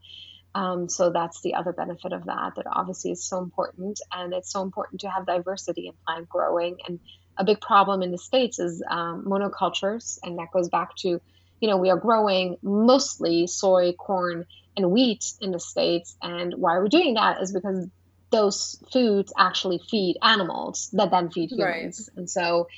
Um, 0.55 0.89
so 0.89 1.11
that's 1.11 1.41
the 1.43 1.55
other 1.55 1.73
benefit 1.73 2.13
of 2.13 2.25
that 2.25 2.55
that 2.57 2.67
obviously 2.71 3.13
is 3.13 3.23
so 3.23 3.39
important. 3.39 4.01
And 4.13 4.33
it's 4.33 4.51
so 4.51 4.63
important 4.63 5.03
to 5.03 5.11
have 5.11 5.27
diversity 5.27 5.89
in 5.89 5.95
plant 6.07 6.29
growing. 6.29 6.79
And 6.87 7.01
a 7.37 7.45
big 7.45 7.61
problem 7.61 8.03
in 8.03 8.11
the 8.11 8.19
states 8.19 8.59
is 8.59 8.83
um, 8.89 9.25
monocultures. 9.25 10.19
And 10.23 10.39
that 10.39 10.51
goes 10.53 10.69
back 10.69 10.97
to 10.97 11.21
you 11.61 11.69
know 11.69 11.77
we 11.77 11.91
are 11.91 11.99
growing 11.99 12.57
mostly 12.63 13.47
soy 13.47 13.93
corn 13.93 14.45
and 14.77 14.91
wheat 14.91 15.25
in 15.41 15.51
the 15.51 15.61
states 15.61 16.17
and 16.23 16.55
why 16.57 16.79
we're 16.79 16.89
doing 16.89 17.15
that 17.15 17.41
is 17.43 17.53
because 17.53 17.89
those 18.31 18.83
foods 18.93 19.33
actually 19.39 19.81
feed 19.91 20.17
animals 20.23 20.91
that 20.93 21.11
then 21.11 21.31
feed 21.31 21.51
humans. 21.51 22.09
Right. 22.11 22.19
And 22.19 22.31
so 22.31 22.69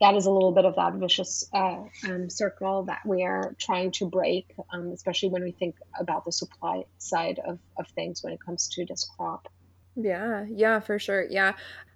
that 0.00 0.14
is 0.14 0.26
a 0.26 0.30
little 0.30 0.52
bit 0.52 0.64
of 0.64 0.76
that 0.76 0.94
vicious 0.94 1.48
uh, 1.52 1.82
um, 2.08 2.30
circle 2.30 2.84
that 2.84 3.00
we 3.04 3.22
are 3.22 3.54
trying 3.58 3.90
to 3.92 4.08
break, 4.08 4.54
um, 4.72 4.92
especially 4.92 5.28
when 5.28 5.42
we 5.42 5.52
think 5.52 5.76
about 5.98 6.24
the 6.24 6.32
supply 6.32 6.84
side 6.98 7.38
of, 7.46 7.58
of 7.78 7.86
things 7.88 8.22
when 8.22 8.32
it 8.32 8.40
comes 8.44 8.68
to 8.68 8.86
this 8.86 9.04
crop. 9.16 9.48
Yeah, 9.96 10.46
yeah, 10.48 10.80
for 10.80 10.98
sure. 10.98 11.26
Yeah. 11.28 11.52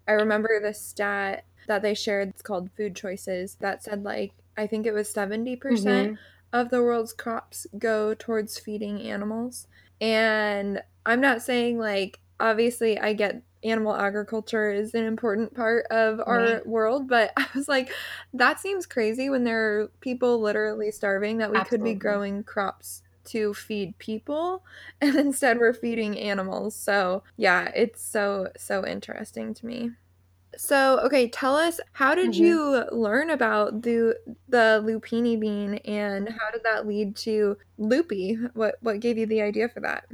I 0.06 0.12
remember 0.12 0.60
the 0.60 0.74
stat 0.74 1.44
that 1.66 1.80
they 1.80 1.94
shared, 1.94 2.28
it's 2.28 2.42
called 2.42 2.68
Food 2.76 2.94
Choices, 2.94 3.56
that 3.60 3.82
said, 3.82 4.02
like, 4.02 4.32
I 4.56 4.66
think 4.66 4.86
it 4.86 4.92
was 4.92 5.12
70% 5.12 5.58
mm 5.58 6.08
hmm 6.08 6.14
of 6.54 6.70
the 6.70 6.80
world's 6.80 7.12
crops 7.12 7.66
go 7.76 8.14
towards 8.14 8.60
feeding 8.60 9.02
animals. 9.02 9.66
And 10.00 10.80
I'm 11.04 11.20
not 11.20 11.42
saying 11.42 11.78
like 11.78 12.20
obviously 12.38 12.96
I 12.96 13.12
get 13.12 13.42
animal 13.64 13.96
agriculture 13.96 14.70
is 14.70 14.94
an 14.94 15.04
important 15.04 15.54
part 15.54 15.86
of 15.90 16.20
our 16.24 16.40
yeah. 16.44 16.60
world, 16.64 17.08
but 17.08 17.32
I 17.36 17.46
was 17.54 17.68
like, 17.68 17.90
that 18.34 18.60
seems 18.60 18.86
crazy 18.86 19.28
when 19.28 19.42
there 19.42 19.80
are 19.80 19.88
people 20.00 20.40
literally 20.40 20.92
starving 20.92 21.38
that 21.38 21.50
we 21.50 21.58
Absolutely. 21.58 21.90
could 21.90 21.98
be 21.98 22.00
growing 22.00 22.44
crops 22.44 23.02
to 23.24 23.54
feed 23.54 23.98
people 23.98 24.62
and 25.00 25.16
instead 25.16 25.58
we're 25.58 25.72
feeding 25.72 26.18
animals. 26.18 26.76
So, 26.76 27.24
yeah, 27.36 27.72
it's 27.74 28.02
so 28.02 28.48
so 28.56 28.86
interesting 28.86 29.54
to 29.54 29.66
me. 29.66 29.90
So, 30.58 31.00
okay, 31.00 31.28
tell 31.28 31.56
us 31.56 31.80
how 31.92 32.14
did 32.14 32.32
mm-hmm. 32.32 32.44
you 32.44 32.84
learn 32.92 33.30
about 33.30 33.82
the 33.82 34.16
the 34.48 34.82
lupini 34.84 35.38
bean 35.38 35.74
and 35.84 36.28
how 36.28 36.50
did 36.50 36.62
that 36.64 36.86
lead 36.86 37.16
to 37.16 37.56
LUPii? 37.78 38.50
What 38.54 38.76
what 38.80 39.00
gave 39.00 39.18
you 39.18 39.26
the 39.26 39.42
idea 39.42 39.68
for 39.68 39.80
that? 39.80 40.04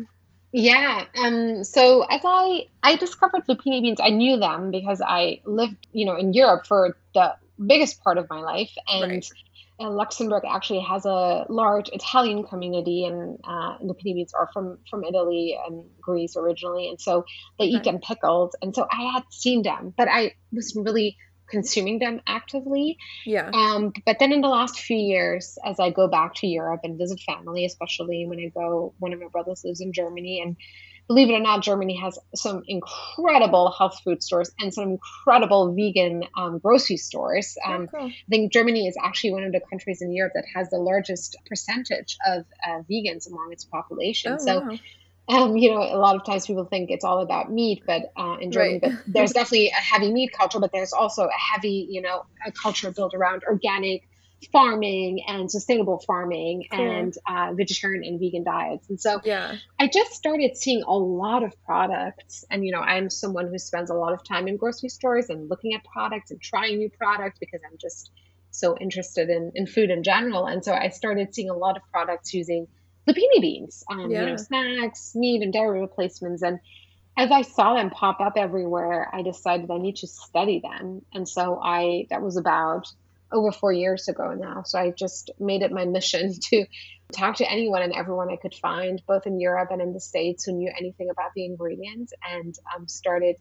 Yeah. 0.52 1.04
Um, 1.22 1.62
so 1.64 2.02
as 2.02 2.20
I 2.24 2.66
I 2.82 2.96
discovered 2.96 3.46
lupini 3.46 3.82
beans, 3.82 4.00
I 4.02 4.10
knew 4.10 4.36
them 4.36 4.70
because 4.70 5.00
I 5.00 5.40
lived, 5.44 5.86
you 5.92 6.04
know, 6.06 6.16
in 6.16 6.32
Europe 6.32 6.66
for 6.66 6.96
the 7.14 7.36
biggest 7.64 8.02
part 8.02 8.18
of 8.18 8.28
my 8.30 8.40
life, 8.40 8.72
and 8.88 9.10
right. 9.10 9.30
Uh, 9.80 9.90
Luxembourg 9.90 10.44
actually 10.46 10.80
has 10.80 11.06
a 11.06 11.46
large 11.48 11.88
Italian 11.92 12.44
community, 12.44 13.04
and 13.04 13.38
uh, 13.44 13.78
lupini 13.78 14.14
beans 14.14 14.34
are 14.34 14.48
from 14.52 14.78
from 14.90 15.04
Italy 15.04 15.58
and 15.66 15.84
Greece 16.00 16.36
originally, 16.36 16.88
and 16.88 17.00
so 17.00 17.24
they 17.58 17.64
okay. 17.66 17.76
eat 17.76 17.84
them 17.84 17.98
pickled, 17.98 18.54
and 18.60 18.74
so 18.74 18.86
I 18.90 19.10
had 19.12 19.22
seen 19.30 19.62
them, 19.62 19.94
but 19.96 20.08
I 20.08 20.34
was 20.52 20.76
really 20.76 21.16
consuming 21.48 21.98
them 21.98 22.20
actively. 22.26 22.96
Yeah. 23.26 23.50
Um, 23.52 23.92
but 24.06 24.18
then 24.18 24.32
in 24.32 24.40
the 24.40 24.48
last 24.48 24.78
few 24.78 24.96
years, 24.96 25.58
as 25.64 25.80
I 25.80 25.90
go 25.90 26.06
back 26.08 26.34
to 26.36 26.46
Europe 26.46 26.80
and 26.84 26.96
visit 26.96 27.20
family, 27.20 27.64
especially 27.64 28.24
when 28.26 28.38
I 28.38 28.48
go, 28.48 28.94
one 28.98 29.12
of 29.12 29.20
my 29.20 29.28
brothers 29.28 29.62
lives 29.64 29.80
in 29.80 29.92
Germany, 29.92 30.40
and 30.42 30.56
believe 31.10 31.28
it 31.28 31.32
or 31.32 31.40
not, 31.40 31.60
Germany 31.60 31.96
has 31.96 32.16
some 32.36 32.62
incredible 32.68 33.74
health 33.76 33.98
food 34.04 34.22
stores 34.22 34.52
and 34.60 34.72
some 34.72 34.90
incredible 34.90 35.74
vegan 35.74 36.22
um, 36.36 36.60
grocery 36.60 36.98
stores. 36.98 37.56
Um, 37.66 37.88
oh, 37.92 37.98
cool. 37.98 38.06
I 38.06 38.12
think 38.28 38.52
Germany 38.52 38.86
is 38.86 38.96
actually 39.02 39.32
one 39.32 39.42
of 39.42 39.50
the 39.50 39.60
countries 39.68 40.02
in 40.02 40.12
Europe 40.12 40.34
that 40.36 40.44
has 40.54 40.70
the 40.70 40.78
largest 40.78 41.36
percentage 41.48 42.16
of 42.24 42.44
uh, 42.64 42.82
vegans 42.88 43.28
among 43.28 43.48
its 43.50 43.64
population. 43.64 44.34
Oh, 44.34 44.44
so. 44.44 44.60
Wow 44.60 44.78
um, 45.30 45.56
you 45.56 45.70
know, 45.70 45.80
a 45.80 45.96
lot 45.96 46.16
of 46.16 46.24
times 46.24 46.46
people 46.46 46.64
think 46.64 46.90
it's 46.90 47.04
all 47.04 47.20
about 47.20 47.52
meat, 47.52 47.84
but 47.86 48.12
uh, 48.16 48.38
in 48.40 48.50
Germany, 48.50 48.80
right. 48.82 48.92
but 48.92 48.92
there's 49.06 49.32
definitely 49.32 49.68
a 49.68 49.74
heavy 49.74 50.10
meat 50.10 50.32
culture, 50.36 50.58
but 50.58 50.72
there's 50.72 50.92
also 50.92 51.26
a 51.26 51.38
heavy, 51.54 51.86
you 51.88 52.02
know, 52.02 52.24
a 52.44 52.50
culture 52.50 52.90
built 52.90 53.14
around 53.14 53.44
organic 53.44 54.08
farming 54.52 55.22
and 55.26 55.50
sustainable 55.50 55.98
farming 55.98 56.66
cool. 56.70 56.80
and 56.80 57.14
uh, 57.28 57.52
vegetarian 57.52 58.04
and 58.04 58.18
vegan 58.18 58.42
diets. 58.42 58.88
And 58.88 59.00
so 59.00 59.20
yeah. 59.24 59.56
I 59.78 59.86
just 59.86 60.12
started 60.12 60.56
seeing 60.56 60.82
a 60.82 60.96
lot 60.96 61.42
of 61.42 61.52
products. 61.64 62.44
And, 62.50 62.64
you 62.64 62.72
know, 62.72 62.80
I'm 62.80 63.10
someone 63.10 63.48
who 63.48 63.58
spends 63.58 63.90
a 63.90 63.94
lot 63.94 64.12
of 64.12 64.24
time 64.24 64.48
in 64.48 64.56
grocery 64.56 64.88
stores 64.88 65.28
and 65.28 65.50
looking 65.50 65.74
at 65.74 65.84
products 65.84 66.30
and 66.30 66.40
trying 66.40 66.78
new 66.78 66.90
products 66.90 67.38
because 67.38 67.60
I'm 67.70 67.76
just 67.78 68.10
so 68.50 68.76
interested 68.78 69.28
in, 69.28 69.52
in 69.54 69.66
food 69.66 69.90
in 69.90 70.02
general. 70.02 70.46
And 70.46 70.64
so 70.64 70.72
I 70.72 70.88
started 70.88 71.34
seeing 71.34 71.50
a 71.50 71.56
lot 71.56 71.76
of 71.76 71.82
products 71.92 72.32
using 72.32 72.66
lupini 73.06 73.40
beans, 73.40 73.84
um, 73.90 74.10
yeah. 74.10 74.22
you 74.22 74.26
know, 74.26 74.36
snacks, 74.36 75.14
meat, 75.14 75.42
and 75.42 75.52
dairy 75.52 75.80
replacements. 75.80 76.42
And 76.42 76.60
as 77.16 77.30
I 77.30 77.42
saw 77.42 77.74
them 77.74 77.90
pop 77.90 78.20
up 78.20 78.34
everywhere, 78.36 79.08
I 79.12 79.22
decided 79.22 79.70
I 79.70 79.78
need 79.78 79.96
to 79.96 80.06
study 80.06 80.60
them. 80.60 81.02
And 81.12 81.28
so 81.28 81.60
I, 81.62 82.06
that 82.10 82.22
was 82.22 82.36
about 82.36 82.88
over 83.32 83.52
four 83.52 83.72
years 83.72 84.08
ago 84.08 84.34
now. 84.34 84.62
So 84.64 84.78
I 84.78 84.90
just 84.90 85.30
made 85.38 85.62
it 85.62 85.72
my 85.72 85.84
mission 85.84 86.34
to 86.50 86.66
talk 87.12 87.36
to 87.36 87.50
anyone 87.50 87.82
and 87.82 87.92
everyone 87.92 88.30
I 88.30 88.36
could 88.36 88.54
find, 88.54 89.02
both 89.06 89.26
in 89.26 89.40
Europe 89.40 89.70
and 89.70 89.82
in 89.82 89.92
the 89.92 90.00
States, 90.00 90.44
who 90.44 90.52
knew 90.52 90.70
anything 90.76 91.10
about 91.10 91.32
the 91.34 91.44
ingredients 91.44 92.12
and 92.28 92.54
um, 92.74 92.88
started 92.88 93.36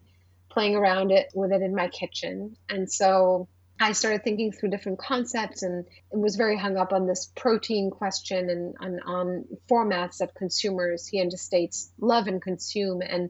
playing 0.50 0.75
around 0.75 1.12
it 1.12 1.27
with 1.34 1.51
it 1.51 1.62
in 1.62 1.75
my 1.75 1.88
kitchen. 1.88 2.55
And 2.69 2.91
so 2.91 3.48
I 3.79 3.93
started 3.93 4.24
thinking 4.24 4.51
through 4.51 4.72
different 4.72 5.00
concepts 5.00 5.63
and 5.63 5.86
was 6.12 6.36
very 6.36 6.58
hung 6.58 6.75
up 6.75 6.91
on 6.91 7.08
this 7.08 7.31
protein 7.36 7.91
question 7.91 8.50
and 8.50 8.75
on, 8.81 9.00
on 9.05 9.46
formats 9.69 10.17
that 10.17 10.36
consumers 10.36 11.08
here 11.08 11.24
in 11.24 11.29
the 11.29 11.38
States 11.38 11.91
love 12.00 12.27
and 12.27 12.41
consume. 12.41 13.01
And 13.01 13.29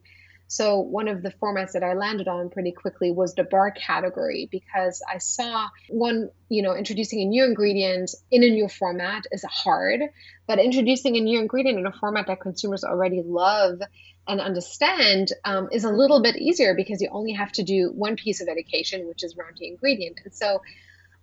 so 0.52 0.80
one 0.80 1.08
of 1.08 1.22
the 1.22 1.30
formats 1.30 1.74
that 1.74 1.84
I 1.84 1.94
landed 1.94 2.28
on 2.28 2.50
pretty 2.50 2.72
quickly 2.72 3.12
was 3.12 3.36
the 3.36 3.44
bar 3.44 3.70
category 3.70 4.50
because 4.52 5.00
I 5.08 5.20
saw 5.20 5.68
one, 5.90 6.32
you 6.50 6.64
know, 6.64 6.76
introducing 6.76 7.22
a 7.22 7.26
new 7.26 7.46
ingredient 7.46 8.10
in 8.32 8.44
a 8.44 8.50
new 8.50 8.68
format 8.68 9.26
is 9.32 9.44
hard, 9.44 10.02
but 10.48 10.58
introducing 10.58 11.18
a 11.18 11.20
new 11.20 11.40
ingredient 11.40 11.78
in 11.78 11.86
a 11.86 11.92
format 11.92 12.26
that 12.28 12.42
consumers 12.42 12.84
already 12.84 13.22
love 13.24 13.80
and 14.28 14.42
understand 14.42 15.28
um, 15.46 15.70
is 15.72 15.84
a 15.84 15.92
little 15.92 16.24
bit 16.24 16.36
easier 16.36 16.74
because 16.74 17.00
you 17.00 17.10
only 17.12 17.34
have 17.34 17.52
to 17.52 17.62
do 17.62 17.92
one 17.94 18.16
piece 18.16 18.42
of 18.42 18.48
education, 18.48 19.08
which 19.08 19.24
is 19.24 19.36
around 19.38 19.56
the 19.60 19.68
ingredient. 19.68 20.20
And 20.26 20.34
so 20.34 20.64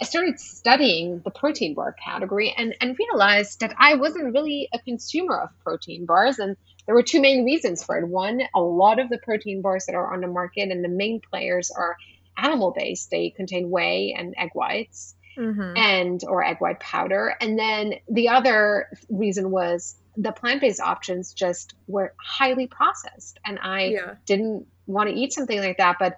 I 0.01 0.05
started 0.05 0.39
studying 0.39 1.21
the 1.25 1.33
protein 1.33 1.75
bar 1.75 1.97
category 2.05 2.55
and, 2.57 2.77
and 2.81 2.97
realized 2.97 3.59
that 3.59 3.75
I 3.77 3.95
wasn't 3.97 4.33
really 4.33 4.69
a 4.73 4.79
consumer 4.79 5.37
of 5.37 5.49
protein 5.65 6.07
bars. 6.07 6.39
And 6.39 6.57
there 6.87 6.95
were 6.95 7.03
two 7.03 7.21
main 7.21 7.45
reasons 7.45 7.85
for 7.85 7.99
it. 7.99 8.07
One, 8.07 8.41
a 8.55 8.61
lot 8.61 8.99
of 8.99 9.09
the 9.09 9.19
protein 9.19 9.61
bars 9.61 9.87
that 9.87 9.95
are 9.95 10.13
on 10.13 10.21
the 10.21 10.29
market 10.29 10.71
and 10.71 10.85
the 10.85 10.89
main 10.89 11.21
players 11.21 11.71
are 11.71 11.97
animal 12.37 12.73
based, 12.77 13.11
they 13.11 13.31
contain 13.31 13.71
whey 13.71 14.15
and 14.17 14.35
egg 14.37 14.51
whites. 14.55 15.15
Mm-hmm. 15.39 15.77
and 15.77 16.25
or 16.27 16.43
egg 16.43 16.63
white 16.63 16.81
powder 16.81 17.35
and 17.43 17.59
then 17.59 17.97
the 18.09 18.31
other 18.31 18.89
reason 19.11 19.51
was 19.51 19.95
the 20.17 20.33
plant-based 20.33 20.81
options 20.81 21.35
just 21.35 21.75
were 21.87 22.15
highly 22.19 22.67
processed 22.67 23.39
and 23.45 23.59
i 23.63 23.85
yeah. 23.85 24.15
didn't 24.25 24.67
want 24.87 25.11
to 25.11 25.15
eat 25.15 25.35
something 25.35 25.59
like 25.59 25.77
that 25.77 25.97
but 25.99 26.17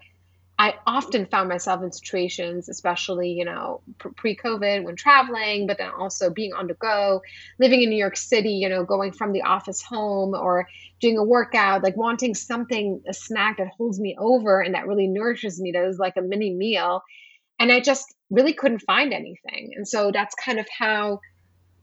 i 0.59 0.75
often 0.87 1.27
found 1.27 1.49
myself 1.49 1.83
in 1.83 1.93
situations 1.93 2.69
especially 2.69 3.31
you 3.31 3.45
know 3.45 3.81
pre-covid 4.17 4.85
when 4.85 4.97
traveling 4.97 5.67
but 5.67 5.79
then 5.79 5.91
also 5.91 6.31
being 6.31 6.53
on 6.53 6.67
the 6.67 6.75
go 6.75 7.21
living 7.59 7.83
in 7.83 7.91
new 7.91 7.99
york 7.99 8.17
city 8.17 8.51
you 8.51 8.69
know 8.69 8.85
going 8.85 9.13
from 9.13 9.33
the 9.33 9.43
office 9.43 9.83
home 9.83 10.35
or 10.35 10.69
doing 11.01 11.19
a 11.19 11.25
workout 11.25 11.83
like 11.83 11.97
wanting 11.97 12.35
something 12.35 13.03
a 13.09 13.15
snack 13.15 13.59
that 13.59 13.69
holds 13.77 14.01
me 14.01 14.17
over 14.19 14.61
and 14.61 14.75
that 14.75 14.87
really 14.87 15.07
nourishes 15.07 15.61
me 15.61 15.73
that 15.73 15.85
is 15.85 15.99
like 15.99 16.17
a 16.17 16.23
mini 16.23 16.53
meal 16.53 17.03
and 17.59 17.73
i 17.73 17.81
just 17.81 18.15
really 18.31 18.53
couldn't 18.53 18.81
find 18.81 19.13
anything 19.13 19.73
and 19.77 19.87
so 19.87 20.11
that's 20.13 20.35
kind 20.35 20.59
of 20.59 20.67
how 20.77 21.21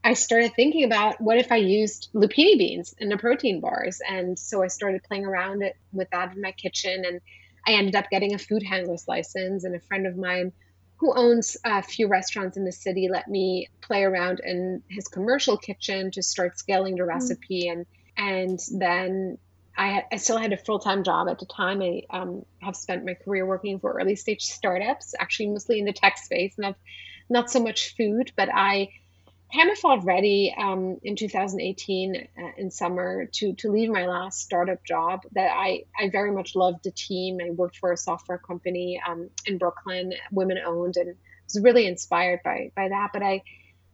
I 0.06 0.14
started 0.14 0.52
thinking 0.54 0.84
about 0.84 1.20
what 1.20 1.36
if 1.36 1.50
I 1.50 1.56
used 1.56 2.10
lupini 2.14 2.56
beans 2.56 2.94
in 2.98 3.08
the 3.08 3.16
protein 3.18 3.60
bars. 3.60 4.00
And 4.08 4.38
so 4.38 4.62
I 4.62 4.68
started 4.68 5.02
playing 5.02 5.26
around 5.26 5.64
with 5.92 6.08
that 6.10 6.32
in 6.32 6.40
my 6.40 6.52
kitchen. 6.52 7.04
And 7.04 7.20
I 7.66 7.72
ended 7.72 7.96
up 7.96 8.10
getting 8.10 8.34
a 8.34 8.38
food 8.38 8.62
handler's 8.62 9.08
license. 9.08 9.64
And 9.64 9.74
a 9.74 9.80
friend 9.80 10.06
of 10.06 10.16
mine 10.16 10.52
who 10.98 11.12
owns 11.14 11.56
a 11.64 11.82
few 11.82 12.08
restaurants 12.08 12.56
in 12.56 12.64
the 12.64 12.72
city 12.72 13.08
let 13.10 13.28
me 13.28 13.68
play 13.82 14.02
around 14.02 14.40
in 14.42 14.82
his 14.88 15.08
commercial 15.08 15.58
kitchen 15.58 16.10
to 16.12 16.22
start 16.22 16.58
scaling 16.58 16.96
the 16.96 17.02
mm. 17.02 17.08
recipe. 17.08 17.66
Mm. 17.66 17.72
And 17.72 17.86
and 18.18 18.58
then 18.72 19.38
I, 19.76 19.88
had, 19.88 20.04
I 20.10 20.16
still 20.16 20.38
had 20.38 20.52
a 20.52 20.56
full 20.56 20.78
time 20.78 21.04
job 21.04 21.28
at 21.28 21.38
the 21.38 21.46
time. 21.46 21.82
I 21.82 22.02
um, 22.10 22.46
have 22.62 22.76
spent 22.76 23.04
my 23.04 23.14
career 23.14 23.44
working 23.44 23.78
for 23.78 23.92
early 23.92 24.16
stage 24.16 24.42
startups, 24.42 25.14
actually 25.18 25.48
mostly 25.48 25.78
in 25.78 25.84
the 25.84 25.92
tech 25.92 26.16
space, 26.16 26.54
not 26.56 26.76
not 27.28 27.50
so 27.50 27.62
much 27.62 27.94
food, 27.96 28.32
but 28.36 28.48
I 28.52 28.88
of 29.54 29.78
felt 29.78 30.04
ready 30.04 30.54
um, 30.56 30.98
in 31.02 31.16
2018 31.16 32.28
uh, 32.38 32.42
in 32.56 32.70
summer 32.70 33.26
to 33.26 33.54
to 33.54 33.70
leave 33.70 33.90
my 33.90 34.06
last 34.06 34.40
startup 34.40 34.84
job 34.84 35.22
that 35.32 35.50
I 35.52 35.84
I 35.98 36.10
very 36.10 36.32
much 36.32 36.54
loved 36.54 36.84
the 36.84 36.90
team. 36.90 37.38
I 37.44 37.50
worked 37.50 37.76
for 37.76 37.92
a 37.92 37.96
software 37.96 38.38
company 38.38 39.00
um, 39.06 39.30
in 39.46 39.58
Brooklyn, 39.58 40.12
women 40.30 40.58
owned, 40.64 40.96
and 40.96 41.16
was 41.44 41.62
really 41.62 41.86
inspired 41.86 42.40
by 42.44 42.72
by 42.74 42.88
that. 42.88 43.10
But 43.12 43.22
I 43.22 43.42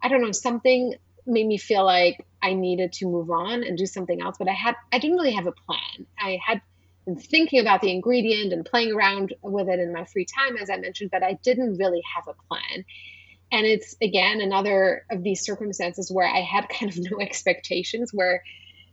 I 0.02 0.08
don't 0.08 0.22
know 0.22 0.32
something 0.32 0.94
made 1.26 1.46
me 1.46 1.58
feel 1.58 1.84
like 1.84 2.26
I 2.42 2.54
needed 2.54 2.92
to 2.94 3.06
move 3.06 3.30
on 3.30 3.62
and 3.62 3.78
do 3.78 3.86
something 3.86 4.20
else. 4.20 4.36
But 4.38 4.48
I 4.48 4.54
had 4.54 4.74
I 4.92 4.98
didn't 4.98 5.16
really 5.16 5.32
have 5.32 5.46
a 5.46 5.52
plan. 5.52 6.06
I 6.18 6.38
had 6.44 6.60
been 7.04 7.16
thinking 7.16 7.60
about 7.60 7.80
the 7.80 7.90
ingredient 7.90 8.52
and 8.52 8.64
playing 8.64 8.92
around 8.92 9.34
with 9.42 9.68
it 9.68 9.80
in 9.80 9.92
my 9.92 10.04
free 10.04 10.26
time, 10.26 10.56
as 10.56 10.70
I 10.70 10.76
mentioned, 10.76 11.10
but 11.10 11.22
I 11.22 11.34
didn't 11.42 11.76
really 11.76 12.02
have 12.14 12.28
a 12.28 12.34
plan. 12.48 12.84
And 13.52 13.66
it's 13.66 13.94
again 14.02 14.40
another 14.40 15.04
of 15.10 15.22
these 15.22 15.44
circumstances 15.44 16.10
where 16.10 16.26
I 16.26 16.40
had 16.40 16.68
kind 16.80 16.90
of 16.90 16.98
no 16.98 17.20
expectations, 17.20 18.10
where 18.12 18.42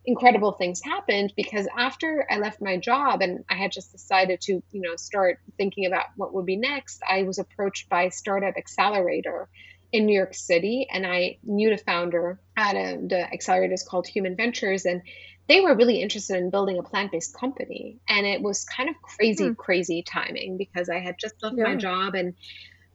incredible 0.06 0.54
things 0.54 0.82
happened 0.84 1.34
because 1.36 1.68
after 1.78 2.26
I 2.30 2.38
left 2.38 2.62
my 2.62 2.78
job 2.78 3.22
and 3.22 3.44
I 3.50 3.56
had 3.56 3.72
just 3.72 3.92
decided 3.92 4.42
to, 4.42 4.64
you 4.72 4.82
know, 4.82 4.96
start 4.96 5.40
thinking 5.58 5.86
about 5.86 6.06
what 6.16 6.34
would 6.34 6.46
be 6.46 6.56
next, 6.56 7.02
I 7.08 7.24
was 7.24 7.38
approached 7.38 7.90
by 7.90 8.10
Startup 8.10 8.56
Accelerator 8.56 9.50
in 9.92 10.06
New 10.06 10.16
York 10.16 10.36
City, 10.36 10.88
and 10.92 11.06
I 11.06 11.38
knew 11.44 11.70
the 11.72 11.78
founder 11.78 12.40
at 12.56 12.76
a, 12.76 12.98
the 13.08 13.22
accelerator 13.34 13.74
is 13.74 13.84
called 13.84 14.08
Human 14.08 14.36
Ventures, 14.36 14.86
and 14.86 15.02
they 15.48 15.62
were 15.62 15.76
really 15.76 16.02
interested 16.02 16.38
in 16.38 16.52
building 16.52 16.78
a 16.78 16.84
plant-based 16.84 17.34
company. 17.34 17.98
And 18.08 18.26
it 18.26 18.40
was 18.42 18.66
kind 18.66 18.88
of 18.88 19.02
crazy, 19.02 19.48
hmm. 19.48 19.54
crazy 19.54 20.04
timing 20.04 20.58
because 20.58 20.90
I 20.90 21.00
had 21.00 21.16
just 21.20 21.42
left 21.42 21.58
yeah. 21.58 21.64
my 21.64 21.76
job 21.76 22.14
and 22.14 22.36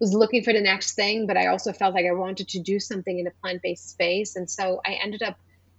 was 0.00 0.12
looking 0.12 0.42
for 0.42 0.52
the 0.52 0.60
next 0.60 0.94
thing, 0.94 1.26
but 1.26 1.36
I 1.36 1.46
also 1.46 1.72
felt 1.72 1.94
like 1.94 2.06
I 2.06 2.12
wanted 2.12 2.48
to 2.48 2.60
do 2.60 2.80
something 2.80 3.18
in 3.18 3.26
a 3.26 3.30
plant 3.42 3.62
based 3.62 3.90
space. 3.90 4.36
And 4.36 4.50
so 4.50 4.80
I 4.84 4.98
ended 5.02 5.22
up 5.22 5.36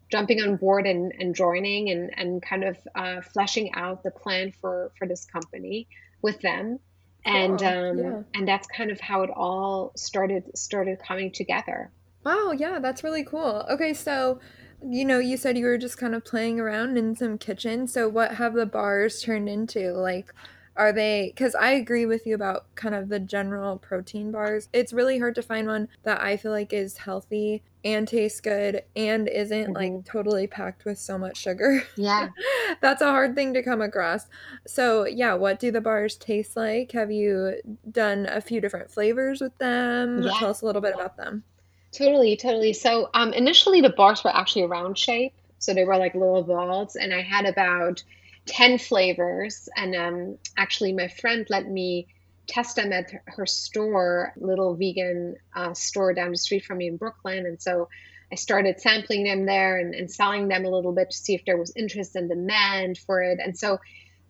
jumping 0.10 0.42
on 0.42 0.56
board 0.58 0.88
and, 0.88 1.12
and 1.20 1.36
joining 1.36 1.90
and, 1.90 2.12
and 2.18 2.42
kind 2.42 2.64
of 2.64 2.78
uh, 2.96 3.22
fleshing 3.22 3.74
out 3.74 4.04
the 4.04 4.12
plan 4.12 4.52
for, 4.52 4.92
for 4.98 5.08
this 5.08 5.26
company 5.26 5.88
with 6.22 6.40
them. 6.42 6.80
And 7.26 7.62
um, 7.64 7.98
yeah. 7.98 8.22
and 8.36 8.48
that's 8.48 8.68
kind 8.68 8.92
of 8.92 9.00
how 9.00 9.24
it 9.24 9.32
all 9.36 9.92
started 9.96 10.56
started 10.56 11.00
coming 11.00 11.32
together. 11.32 11.90
Wow, 12.24 12.52
yeah, 12.56 12.78
that's 12.78 13.04
really 13.04 13.24
cool. 13.24 13.66
Okay, 13.68 13.96
so 13.96 14.40
you 14.88 15.06
know, 15.06 15.18
you 15.18 15.36
said 15.36 15.58
you 15.58 15.66
were 15.66 15.80
just 15.80 15.98
kind 15.98 16.14
of 16.14 16.24
playing 16.24 16.60
around 16.60 16.98
in 16.98 17.16
some 17.16 17.40
kitchen. 17.40 17.88
So 17.88 18.08
what 18.08 18.36
have 18.36 18.54
the 18.54 18.68
bars 18.68 19.24
turned 19.24 19.50
into? 19.50 19.94
Like 19.94 20.32
are 20.76 20.92
they 20.92 21.32
because 21.34 21.56
i 21.56 21.72
agree 21.72 22.06
with 22.06 22.26
you 22.26 22.36
about 22.36 22.74
kind 22.76 22.96
of 22.96 23.10
the 23.10 23.20
general 23.20 23.78
protein 23.78 24.32
bars. 24.32 24.70
It's 24.74 24.94
really 24.94 25.20
hard 25.20 25.36
to 25.36 25.42
find 25.42 25.68
one 25.68 25.88
that 26.04 26.22
i 26.22 26.38
feel 26.38 26.52
like 26.52 26.74
is 26.74 26.98
healthy 26.98 27.64
and 27.84 28.08
tastes 28.08 28.42
good 28.42 28.84
and 28.96 29.28
isn't 29.28 29.74
mm-hmm. 29.74 29.74
like 29.74 30.06
totally 30.06 30.48
packed 30.48 30.86
with 30.86 30.98
so 30.98 31.18
much 31.18 31.38
sugar. 31.38 31.84
Yeah. 31.96 32.30
That's 32.82 33.02
a 33.02 33.12
hard 33.12 33.36
thing 33.36 33.54
to 33.54 33.64
come 33.64 33.82
across. 33.82 34.28
So 34.68 35.06
yeah 35.06 35.34
what 35.34 35.60
do 35.60 35.72
the 35.72 35.82
bars 35.82 36.16
taste 36.16 36.56
like? 36.56 36.92
Have 36.92 37.12
you 37.12 37.62
done 37.92 38.28
a 38.30 38.42
few 38.42 38.60
different 38.60 38.92
flavors 38.92 39.42
with 39.42 39.58
them? 39.58 40.24
Yeah. 40.24 40.32
tell 40.40 40.50
us 40.50 40.62
a 40.62 40.66
little 40.66 40.82
bit 40.82 40.96
about 40.96 41.18
them. 41.18 41.44
Totally 41.92 42.36
totally. 42.36 42.74
So 42.74 43.10
um 43.14 43.34
initially 43.34 43.82
the 43.82 43.92
bars 43.92 44.24
were 44.24 44.36
actually 44.36 44.64
a 44.64 44.68
round 44.68 44.98
shape 44.98 45.34
so 45.60 45.74
they 45.74 45.84
were 45.84 45.98
like 45.98 46.14
little 46.14 46.44
balls 46.44 46.96
and 46.96 47.14
i 47.14 47.22
had 47.22 47.46
about 47.46 48.04
10 48.48 48.78
flavors. 48.78 49.68
And 49.76 49.96
um, 49.96 50.38
actually, 50.58 50.94
my 50.94 51.08
friend 51.08 51.46
let 51.50 51.70
me 51.70 52.08
test 52.48 52.76
them 52.76 52.94
at 52.94 53.12
her 53.26 53.46
store, 53.46 54.34
little 54.38 54.76
vegan 54.76 55.36
uh, 55.56 55.74
store 55.74 56.14
down 56.14 56.32
the 56.32 56.38
street 56.38 56.64
from 56.66 56.78
me 56.78 56.88
in 56.88 56.98
Brooklyn. 56.98 57.46
And 57.46 57.62
so 57.62 57.90
I 58.32 58.36
started 58.36 58.80
sampling 58.80 59.24
them 59.24 59.46
there 59.46 59.78
and, 59.78 59.94
and 59.96 60.12
selling 60.12 60.48
them 60.48 60.66
a 60.66 60.70
little 60.70 60.94
bit 60.94 61.12
to 61.12 61.18
see 61.18 61.36
if 61.36 61.46
there 61.46 61.58
was 61.58 61.74
interest 61.76 62.16
and 62.16 62.30
demand 62.30 62.98
for 62.98 63.22
it. 63.22 63.40
And 63.44 63.58
so 63.58 63.80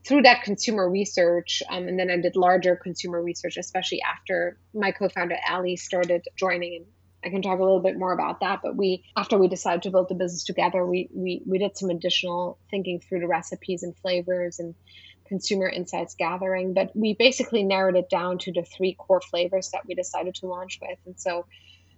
through 0.06 0.22
that 0.22 0.44
consumer 0.44 0.90
research, 0.90 1.64
um, 1.70 1.88
and 1.88 2.00
then 2.00 2.12
I 2.12 2.18
did 2.18 2.36
larger 2.36 2.76
consumer 2.76 3.22
research, 3.22 3.58
especially 3.58 4.02
after 4.02 4.58
my 4.74 4.92
co-founder 4.92 5.38
Ali 5.50 5.76
started 5.78 6.26
joining 6.38 6.86
I 7.26 7.30
can 7.30 7.42
talk 7.42 7.60
a 7.60 7.64
little 7.64 7.80
bit 7.80 7.98
more 7.98 8.14
about 8.14 8.42
that. 8.42 8.60
But 8.62 8.76
we, 8.76 9.04
after 9.18 9.38
we 9.38 9.48
decided 9.48 9.84
to 9.84 9.90
build 9.90 10.10
the 10.10 10.16
business 10.16 10.44
together, 10.44 10.86
we 10.86 11.10
we 11.14 11.42
we 11.46 11.58
did 11.58 11.78
some 11.78 11.90
additional 11.90 12.60
thinking 12.70 13.00
through 13.00 13.22
the 13.22 13.28
recipes 13.28 13.84
and 13.84 13.98
flavors 13.98 14.60
and 14.60 14.76
consumer 15.28 15.68
insights 15.68 16.16
gathering. 16.16 16.74
But 16.74 16.92
we 16.96 17.14
basically 17.14 17.64
narrowed 17.64 17.96
it 17.96 18.10
down 18.10 18.38
to 18.40 18.52
the 18.52 18.64
three 18.64 18.94
core 18.94 19.22
flavors 19.22 19.72
that 19.72 19.86
we 19.88 19.96
decided 19.96 20.36
to 20.36 20.46
launch 20.46 20.80
with. 20.80 21.00
And 21.08 21.20
so, 21.20 21.48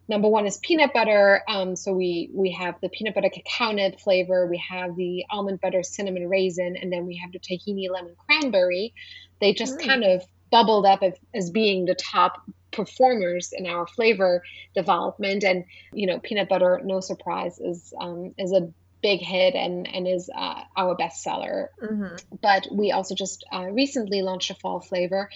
number 0.08 0.30
one 0.30 0.48
is 0.48 0.58
peanut 0.58 0.94
butter. 0.94 1.44
Um, 1.48 1.76
so 1.76 1.92
we 1.92 2.30
we 2.34 2.52
have 2.52 2.76
the 2.82 2.88
peanut 2.88 3.14
butter 3.14 3.30
cacao 3.30 3.74
nib 3.74 4.00
flavor. 4.00 4.48
We 4.48 4.64
have 4.70 4.96
the 4.96 5.26
almond 5.30 5.60
butter 5.60 5.84
cinnamon 5.84 6.30
raisin, 6.30 6.78
and 6.78 6.92
then 6.92 7.06
we 7.06 7.18
have 7.18 7.34
the 7.34 7.40
tahini 7.40 7.90
lemon 7.92 8.16
cranberry. 8.26 8.94
They 9.42 9.54
just 9.54 9.78
mm. 9.78 9.86
kind 9.86 10.04
of 10.04 10.24
bubbled 10.52 10.86
up 10.86 11.04
as, 11.04 11.14
as 11.34 11.50
being 11.50 11.86
the 11.86 11.96
top 11.96 12.42
performers 12.78 13.52
in 13.52 13.66
our 13.66 13.86
flavor 13.86 14.44
development. 14.74 15.44
And 15.44 15.66
you 15.92 16.08
know, 16.08 16.20
peanut 16.20 16.48
butter, 16.48 16.80
no 16.84 17.02
surprise, 17.02 17.60
is 17.60 17.94
um, 18.00 18.34
is 18.38 18.54
a 18.54 18.72
big 19.02 19.20
hit 19.20 19.56
and 19.56 19.88
and 19.94 20.08
is 20.08 20.30
uh, 20.34 20.62
our 20.78 20.96
bestseller. 20.96 21.68
Mm-hmm. 21.82 22.38
But 22.42 22.68
we 22.72 22.92
also 22.92 23.16
just 23.16 23.44
uh, 23.52 23.66
recently 23.72 24.22
launched 24.22 24.52
a 24.52 24.56
fall 24.56 24.80
flavor, 24.80 25.30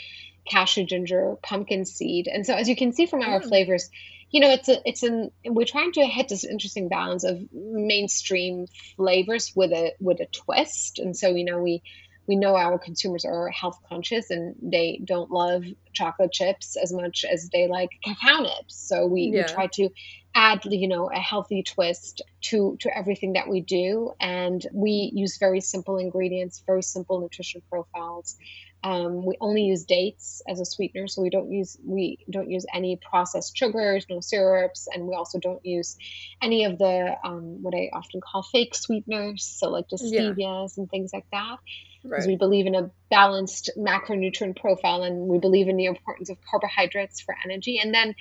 cashew 0.46 0.86
ginger 0.86 1.36
pumpkin 1.42 1.86
seed. 1.86 2.28
And 2.28 2.46
so 2.46 2.54
as 2.54 2.70
you 2.70 2.76
can 2.76 2.94
see 2.94 3.06
from 3.06 3.22
our 3.22 3.42
mm. 3.42 3.48
flavors, 3.48 3.90
you 4.30 4.40
know 4.40 4.52
it's 4.52 4.70
a 4.70 4.78
it's 4.86 5.04
an 5.04 5.32
we're 5.46 5.66
trying 5.66 5.92
to 5.94 6.06
hit 6.06 6.30
this 6.30 6.46
interesting 6.46 6.88
balance 6.88 7.24
of 7.24 7.52
mainstream 7.52 8.68
flavors 8.96 9.52
with 9.56 9.72
a 9.72 9.94
with 10.00 10.20
a 10.22 10.28
twist. 10.28 11.00
And 11.00 11.18
so 11.18 11.30
you 11.30 11.44
know 11.44 11.60
we 11.60 11.82
we 12.28 12.36
know 12.36 12.56
our 12.56 12.78
consumers 12.78 13.26
are 13.26 13.50
health 13.50 13.80
conscious 13.90 14.30
and 14.30 14.56
they 14.62 15.02
don't 15.04 15.32
love 15.32 15.64
chocolate 15.94 16.32
chips 16.32 16.78
as 16.82 16.94
much 16.94 17.26
as 17.30 17.50
they 17.50 17.68
like 17.68 17.90
cacao 18.04 18.42
nibs. 18.42 18.76
So 18.76 19.08
we, 19.08 19.32
yeah. 19.34 19.42
we 19.48 19.54
try 19.54 19.68
to 19.68 19.90
add 20.34 20.62
you 20.66 20.88
know 20.88 21.10
a 21.10 21.20
healthy 21.20 21.64
twist 21.64 22.22
to 22.42 22.78
to 22.80 22.98
everything 22.98 23.34
that 23.34 23.50
we 23.50 23.60
do 23.60 24.12
and 24.20 24.66
we 24.74 25.12
use 25.14 25.38
very 25.38 25.60
simple 25.60 25.98
ingredients 25.98 26.64
very 26.66 26.82
simple 26.82 27.20
nutrition 27.20 27.62
profiles 27.70 28.38
um, 28.84 29.26
we 29.26 29.38
only 29.40 29.64
use 29.64 29.84
dates 29.84 30.42
as 30.48 30.60
a 30.60 30.66
sweetener, 30.66 31.08
so 31.08 31.22
we 31.22 31.30
don't 31.30 31.52
use 31.52 31.78
we 31.86 32.26
don't 32.30 32.50
use 32.50 32.66
any 32.74 32.98
processed 32.98 33.56
sugars, 33.56 34.06
no 34.10 34.20
syrups, 34.22 34.88
and 34.92 35.08
we 35.08 35.16
also 35.16 35.40
don't 35.40 35.64
use 35.66 35.98
any 36.42 36.66
of 36.66 36.78
the 36.78 37.16
um, 37.24 37.62
what 37.62 37.76
I 37.76 37.90
often 37.94 38.22
call 38.22 38.44
fake 38.44 38.74
sweeteners, 38.74 39.44
so 39.44 39.70
like 39.70 39.90
the 39.90 39.98
stevias 39.98 40.38
yeah. 40.38 40.68
and 40.78 40.90
things 40.90 41.12
like 41.14 41.26
that 41.32 41.58
because 42.04 42.26
right. 42.26 42.28
we 42.28 42.36
believe 42.36 42.66
in 42.66 42.76
a 42.76 42.90
balanced 43.10 43.70
macronutrient 43.78 44.60
profile 44.60 45.04
and 45.04 45.28
we 45.28 45.38
believe 45.38 45.68
in 45.68 45.78
the 45.78 45.86
importance 45.86 46.30
of 46.30 46.38
carbohydrates 46.50 47.22
for 47.22 47.36
energy. 47.46 47.80
And 47.80 47.94
then 47.94 48.16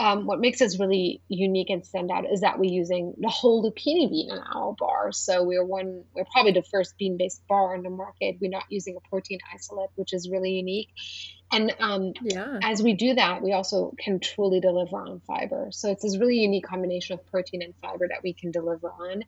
um, 0.00 0.26
what 0.26 0.38
makes 0.38 0.60
us 0.60 0.78
really 0.78 1.20
unique 1.28 1.70
and 1.70 1.84
stand 1.84 2.10
out 2.10 2.24
is 2.30 2.42
that 2.42 2.58
we're 2.58 2.70
using 2.70 3.14
the 3.18 3.28
whole 3.28 3.64
lupini 3.64 4.08
bean 4.08 4.30
in 4.30 4.38
our 4.38 4.72
bar. 4.78 5.10
So 5.10 5.42
we're 5.42 5.64
one, 5.64 6.04
we're 6.14 6.24
probably 6.32 6.52
the 6.52 6.62
first 6.62 6.96
bean-based 6.98 7.42
bar 7.48 7.74
on 7.74 7.82
the 7.82 7.90
market. 7.90 8.36
We're 8.40 8.50
not 8.50 8.64
using 8.70 8.96
a 8.96 9.08
protein 9.08 9.40
isolate, 9.52 9.90
which 9.96 10.12
is 10.12 10.30
really 10.30 10.52
unique. 10.52 10.88
And 11.50 11.74
um, 11.80 12.12
yeah. 12.22 12.60
as 12.62 12.82
we 12.82 12.92
do 12.92 13.14
that, 13.14 13.42
we 13.42 13.52
also 13.52 13.94
can 13.98 14.20
truly 14.20 14.60
deliver 14.60 14.96
on 14.96 15.20
fiber. 15.26 15.68
So 15.72 15.90
it's 15.90 16.02
this 16.02 16.16
really 16.18 16.38
unique 16.38 16.66
combination 16.66 17.14
of 17.14 17.26
protein 17.26 17.62
and 17.62 17.74
fiber 17.82 18.06
that 18.08 18.22
we 18.22 18.34
can 18.34 18.52
deliver 18.52 18.90
on 18.90 19.24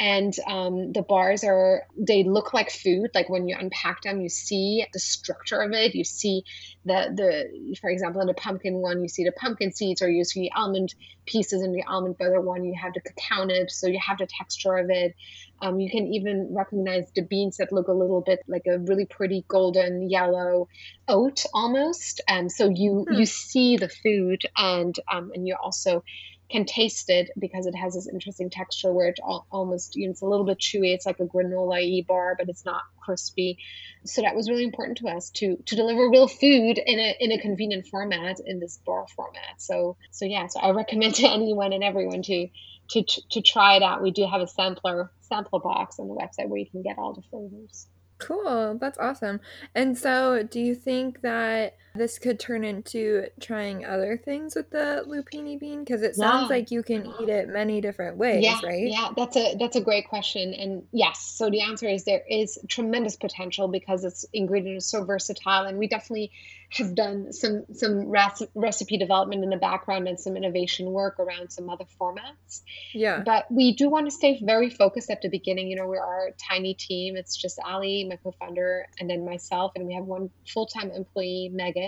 and 0.00 0.32
um, 0.46 0.92
the 0.92 1.02
bars 1.02 1.42
are 1.42 1.82
they 1.96 2.22
look 2.22 2.54
like 2.54 2.70
food 2.70 3.10
like 3.14 3.28
when 3.28 3.48
you 3.48 3.56
unpack 3.58 4.02
them 4.02 4.20
you 4.20 4.28
see 4.28 4.86
the 4.92 4.98
structure 4.98 5.60
of 5.60 5.72
it. 5.72 5.94
You 5.94 6.04
see 6.04 6.44
the 6.84 7.12
the 7.14 7.76
for 7.80 7.90
example 7.90 8.20
in 8.20 8.28
the 8.28 8.34
pumpkin 8.34 8.74
one 8.74 9.02
you 9.02 9.08
see 9.08 9.24
the 9.24 9.32
pumpkin 9.32 9.72
seeds 9.72 10.00
or 10.00 10.08
you 10.08 10.24
see 10.24 10.50
almond 10.54 10.94
pieces 11.26 11.62
in 11.62 11.72
the 11.72 11.82
almond 11.82 12.16
butter 12.16 12.40
one 12.40 12.64
you 12.64 12.74
have 12.80 12.94
the 12.94 13.00
cacao 13.00 13.44
nibs 13.44 13.74
so 13.74 13.86
you 13.86 13.98
have 14.06 14.18
the 14.18 14.26
texture 14.26 14.76
of 14.76 14.88
it. 14.90 15.14
Um, 15.60 15.80
you 15.80 15.90
can 15.90 16.06
even 16.14 16.54
recognize 16.54 17.10
the 17.16 17.22
beans 17.22 17.56
that 17.56 17.72
look 17.72 17.88
a 17.88 17.92
little 17.92 18.20
bit 18.20 18.40
like 18.46 18.66
a 18.66 18.78
really 18.78 19.06
pretty 19.06 19.44
golden 19.48 20.08
yellow 20.08 20.68
oat 21.08 21.44
almost. 21.52 22.20
Um, 22.28 22.48
so 22.48 22.68
you 22.68 23.04
hmm. 23.08 23.14
you 23.14 23.26
see 23.26 23.76
the 23.76 23.88
food 23.88 24.42
and 24.56 24.94
um, 25.10 25.32
and 25.34 25.46
you 25.46 25.56
also 25.60 26.04
can 26.50 26.64
taste 26.64 27.10
it 27.10 27.30
because 27.38 27.66
it 27.66 27.74
has 27.74 27.94
this 27.94 28.08
interesting 28.08 28.50
texture 28.50 28.92
where 28.92 29.08
it 29.08 29.18
almost 29.50 29.96
you 29.96 30.06
know 30.06 30.10
it's 30.10 30.22
a 30.22 30.26
little 30.26 30.46
bit 30.46 30.58
chewy. 30.58 30.94
It's 30.94 31.06
like 31.06 31.20
a 31.20 31.24
granola 31.24 32.06
bar 32.06 32.34
but 32.38 32.48
it's 32.48 32.64
not 32.64 32.82
crispy. 33.00 33.58
So 34.04 34.22
that 34.22 34.34
was 34.34 34.48
really 34.48 34.64
important 34.64 34.98
to 34.98 35.08
us 35.08 35.30
to 35.30 35.56
to 35.66 35.76
deliver 35.76 36.08
real 36.08 36.28
food 36.28 36.78
in 36.78 36.98
a 36.98 37.16
in 37.20 37.32
a 37.32 37.40
convenient 37.40 37.86
format 37.86 38.38
in 38.44 38.60
this 38.60 38.78
bar 38.86 39.06
format. 39.14 39.58
So 39.58 39.96
so 40.10 40.24
yeah 40.24 40.46
so 40.46 40.60
i 40.60 40.70
recommend 40.70 41.16
to 41.16 41.28
anyone 41.30 41.72
and 41.72 41.84
everyone 41.84 42.22
to 42.22 42.48
to 42.90 43.02
to 43.30 43.42
try 43.42 43.76
it 43.76 43.82
out. 43.82 44.02
We 44.02 44.10
do 44.10 44.26
have 44.26 44.40
a 44.40 44.46
sampler 44.46 45.10
sampler 45.20 45.60
box 45.60 45.98
on 45.98 46.08
the 46.08 46.14
website 46.14 46.48
where 46.48 46.58
you 46.58 46.66
can 46.66 46.82
get 46.82 46.98
all 46.98 47.12
the 47.12 47.22
flavors. 47.22 47.86
Cool. 48.18 48.78
That's 48.80 48.98
awesome. 48.98 49.40
And 49.74 49.96
so, 49.96 50.42
do 50.42 50.60
you 50.60 50.74
think 50.74 51.20
that 51.20 51.76
this 51.98 52.18
could 52.18 52.40
turn 52.40 52.64
into 52.64 53.26
trying 53.40 53.84
other 53.84 54.16
things 54.16 54.54
with 54.54 54.70
the 54.70 55.04
lupini 55.06 55.58
bean 55.58 55.84
because 55.84 56.02
it 56.02 56.16
sounds 56.16 56.42
yeah. 56.42 56.56
like 56.56 56.70
you 56.70 56.82
can 56.82 57.12
eat 57.20 57.28
it 57.28 57.48
many 57.48 57.80
different 57.80 58.16
ways, 58.16 58.44
yeah, 58.44 58.58
right? 58.64 58.88
Yeah, 58.88 59.10
that's 59.16 59.36
a 59.36 59.56
that's 59.58 59.76
a 59.76 59.80
great 59.80 60.08
question. 60.08 60.54
And 60.54 60.84
yes, 60.92 61.20
so 61.20 61.50
the 61.50 61.60
answer 61.62 61.88
is 61.88 62.04
there 62.04 62.22
is 62.28 62.58
tremendous 62.68 63.16
potential 63.16 63.68
because 63.68 64.04
its 64.04 64.24
ingredient 64.32 64.78
is 64.78 64.86
so 64.86 65.04
versatile 65.04 65.64
and 65.64 65.78
we 65.78 65.88
definitely 65.88 66.30
have 66.70 66.94
done 66.94 67.32
some 67.32 67.64
some 67.72 68.12
recipe 68.54 68.98
development 68.98 69.42
in 69.42 69.48
the 69.48 69.56
background 69.56 70.06
and 70.06 70.20
some 70.20 70.36
innovation 70.36 70.92
work 70.92 71.18
around 71.18 71.50
some 71.50 71.70
other 71.70 71.86
formats. 72.00 72.62
Yeah. 72.92 73.22
But 73.24 73.50
we 73.50 73.74
do 73.74 73.88
want 73.88 74.06
to 74.06 74.10
stay 74.10 74.38
very 74.42 74.68
focused 74.68 75.10
at 75.10 75.22
the 75.22 75.28
beginning. 75.28 75.68
You 75.68 75.76
know, 75.76 75.86
we 75.86 75.96
are 75.96 76.28
a 76.28 76.32
tiny 76.32 76.74
team. 76.74 77.16
It's 77.16 77.36
just 77.36 77.58
Ali, 77.64 78.04
my 78.04 78.16
co-founder, 78.16 78.86
and 79.00 79.08
then 79.08 79.24
myself, 79.24 79.72
and 79.76 79.86
we 79.86 79.94
have 79.94 80.04
one 80.04 80.30
full-time 80.46 80.90
employee, 80.90 81.50
Megan. 81.52 81.87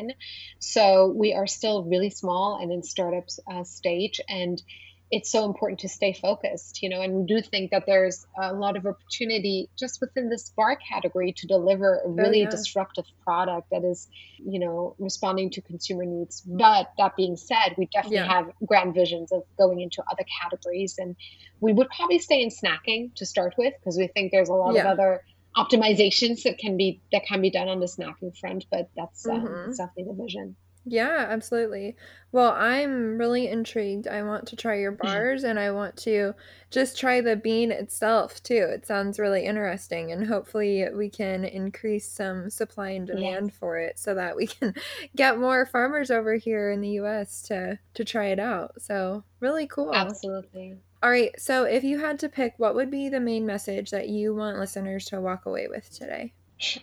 So 0.59 1.07
we 1.07 1.35
are 1.35 1.47
still 1.47 1.85
really 1.85 2.11
small 2.11 2.59
and 2.61 2.73
in 2.73 2.83
startup 2.83 3.25
uh, 3.51 3.65
stage, 3.65 4.21
and 4.29 4.63
it's 5.11 5.31
so 5.31 5.45
important 5.45 5.81
to 5.81 5.89
stay 5.89 6.13
focused, 6.13 6.83
you 6.83 6.89
know, 6.89 7.01
and 7.01 7.13
we 7.15 7.25
do 7.25 7.41
think 7.43 7.73
that 7.73 7.85
there's 7.85 8.27
a 8.41 8.53
lot 8.53 8.77
of 8.77 8.87
opportunity 8.87 9.69
just 9.77 10.01
within 10.01 10.31
this 10.31 10.51
bar 10.51 10.77
category 10.77 11.33
to 11.33 11.49
deliver 11.49 11.97
a 11.97 12.03
oh, 12.05 12.11
really 12.11 12.43
oh, 12.43 12.45
yeah. 12.45 12.51
disruptive 12.51 13.05
product 13.25 13.71
that 13.71 13.83
is, 13.83 14.09
you 14.39 14.61
know, 14.61 14.95
responding 15.01 15.51
to 15.51 15.63
consumer 15.63 16.05
needs. 16.05 16.43
But 16.43 16.93
that 16.97 17.17
being 17.17 17.37
said, 17.37 17.75
we 17.77 17.87
definitely 17.87 18.19
yeah. 18.19 18.33
have 18.33 18.53
grand 18.65 18.95
visions 18.95 19.33
of 19.33 19.43
going 19.59 19.81
into 19.81 20.01
other 20.09 20.25
categories. 20.41 20.97
And 20.99 21.17
we 21.59 21.73
would 21.73 21.89
probably 21.89 22.21
stay 22.21 22.43
in 22.43 22.51
snacking 22.51 23.13
to 23.17 23.27
start 23.27 23.55
with 23.59 23.75
because 23.81 23.97
we 23.99 24.07
think 24.07 24.31
there's 24.31 24.49
a 24.49 24.55
lot 24.55 24.75
yeah. 24.75 24.83
of 24.83 24.87
other 24.99 25.25
optimizations 25.57 26.43
that 26.45 26.59
can 26.59 26.77
be 26.77 27.01
that 27.13 27.25
can 27.27 27.41
be 27.41 27.51
done 27.51 27.69
on 27.69 27.81
the 27.81 27.87
snacking 27.87 28.37
front. 28.37 28.67
But 28.71 28.91
that's, 28.97 29.27
um, 29.27 29.43
mm-hmm. 29.43 29.71
definitely 29.71 30.05
the 30.05 30.23
vision. 30.23 30.57
Yeah, 30.87 31.27
absolutely. 31.29 31.95
Well, 32.33 32.53
I'm 32.53 33.19
really 33.19 33.49
intrigued. 33.49 34.09
I 34.09 34.23
want 34.23 34.47
to 34.49 34.57
try 34.57 34.77
your 34.77 34.93
bars 34.93 35.45
and 35.45 35.59
I 35.59 35.73
want 35.73 35.97
to 35.99 36.35
just 36.71 36.99
try 36.99 37.21
the 37.21 37.37
bean 37.37 37.71
itself 37.71 38.43
too. 38.43 38.67
It 38.71 38.87
sounds 38.87 39.19
really 39.19 39.45
interesting 39.45 40.11
and 40.11 40.27
hopefully 40.27 40.87
we 40.95 41.11
can 41.11 41.45
increase 41.45 42.09
some 42.09 42.49
supply 42.49 42.91
and 42.91 43.07
demand 43.07 43.49
yes. 43.49 43.57
for 43.59 43.79
it 43.79 43.99
so 43.99 44.15
that 44.15 44.37
we 44.37 44.47
can 44.47 44.75
get 45.17 45.39
more 45.39 45.67
farmers 45.67 46.11
over 46.11 46.35
here 46.37 46.71
in 46.71 46.81
the 46.81 47.01
US 47.01 47.43
to 47.43 47.79
to 47.95 48.05
try 48.05 48.27
it 48.27 48.39
out. 48.39 48.81
So, 48.81 49.25
really 49.41 49.67
cool. 49.67 49.95
Absolutely. 49.95 50.79
All 51.03 51.11
right, 51.11 51.39
so 51.41 51.65
if 51.65 51.83
you 51.83 51.99
had 51.99 52.19
to 52.19 52.29
pick 52.29 52.55
what 52.59 52.75
would 52.75 52.91
be 52.91 53.09
the 53.09 53.21
main 53.21 53.47
message 53.47 53.91
that 53.91 54.09
you 54.09 54.35
want 54.35 54.59
listeners 54.59 55.07
to 55.07 55.21
walk 55.21 55.47
away 55.47 55.67
with 55.69 55.91
today? 55.91 56.35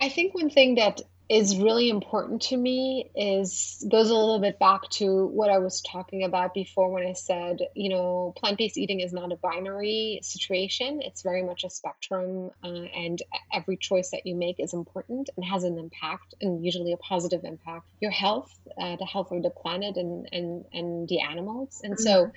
I 0.01 0.09
think 0.09 0.33
one 0.33 0.49
thing 0.49 0.75
that 0.75 1.01
is 1.29 1.57
really 1.57 1.89
important 1.89 2.41
to 2.41 2.55
me 2.55 3.11
is 3.13 3.85
goes 3.91 4.09
a 4.09 4.13
little 4.13 4.39
bit 4.39 4.57
back 4.59 4.89
to 4.89 5.25
what 5.27 5.49
I 5.49 5.57
was 5.57 5.81
talking 5.81 6.23
about 6.23 6.53
before 6.53 6.89
when 6.89 7.05
I 7.05 7.13
said, 7.13 7.59
you 7.75 7.89
know, 7.89 8.33
plant 8.37 8.57
based 8.57 8.77
eating 8.77 9.01
is 9.01 9.11
not 9.11 9.31
a 9.31 9.35
binary 9.35 10.19
situation. 10.23 11.01
It's 11.03 11.21
very 11.21 11.43
much 11.43 11.63
a 11.63 11.69
spectrum, 11.69 12.51
uh, 12.63 12.67
and 12.67 13.21
every 13.53 13.75
choice 13.77 14.11
that 14.11 14.25
you 14.25 14.35
make 14.35 14.59
is 14.59 14.73
important 14.73 15.29
and 15.35 15.45
has 15.45 15.63
an 15.63 15.77
impact, 15.77 16.33
and 16.41 16.63
usually 16.65 16.93
a 16.93 16.97
positive 16.97 17.43
impact. 17.43 17.85
Your 17.99 18.11
health, 18.11 18.57
uh, 18.81 18.95
the 18.95 19.05
health 19.05 19.31
of 19.31 19.43
the 19.43 19.49
planet, 19.49 19.97
and 19.97 20.29
and 20.31 20.65
and 20.71 21.09
the 21.09 21.19
animals, 21.19 21.81
and 21.83 21.95
mm-hmm. 21.95 22.03
so 22.03 22.31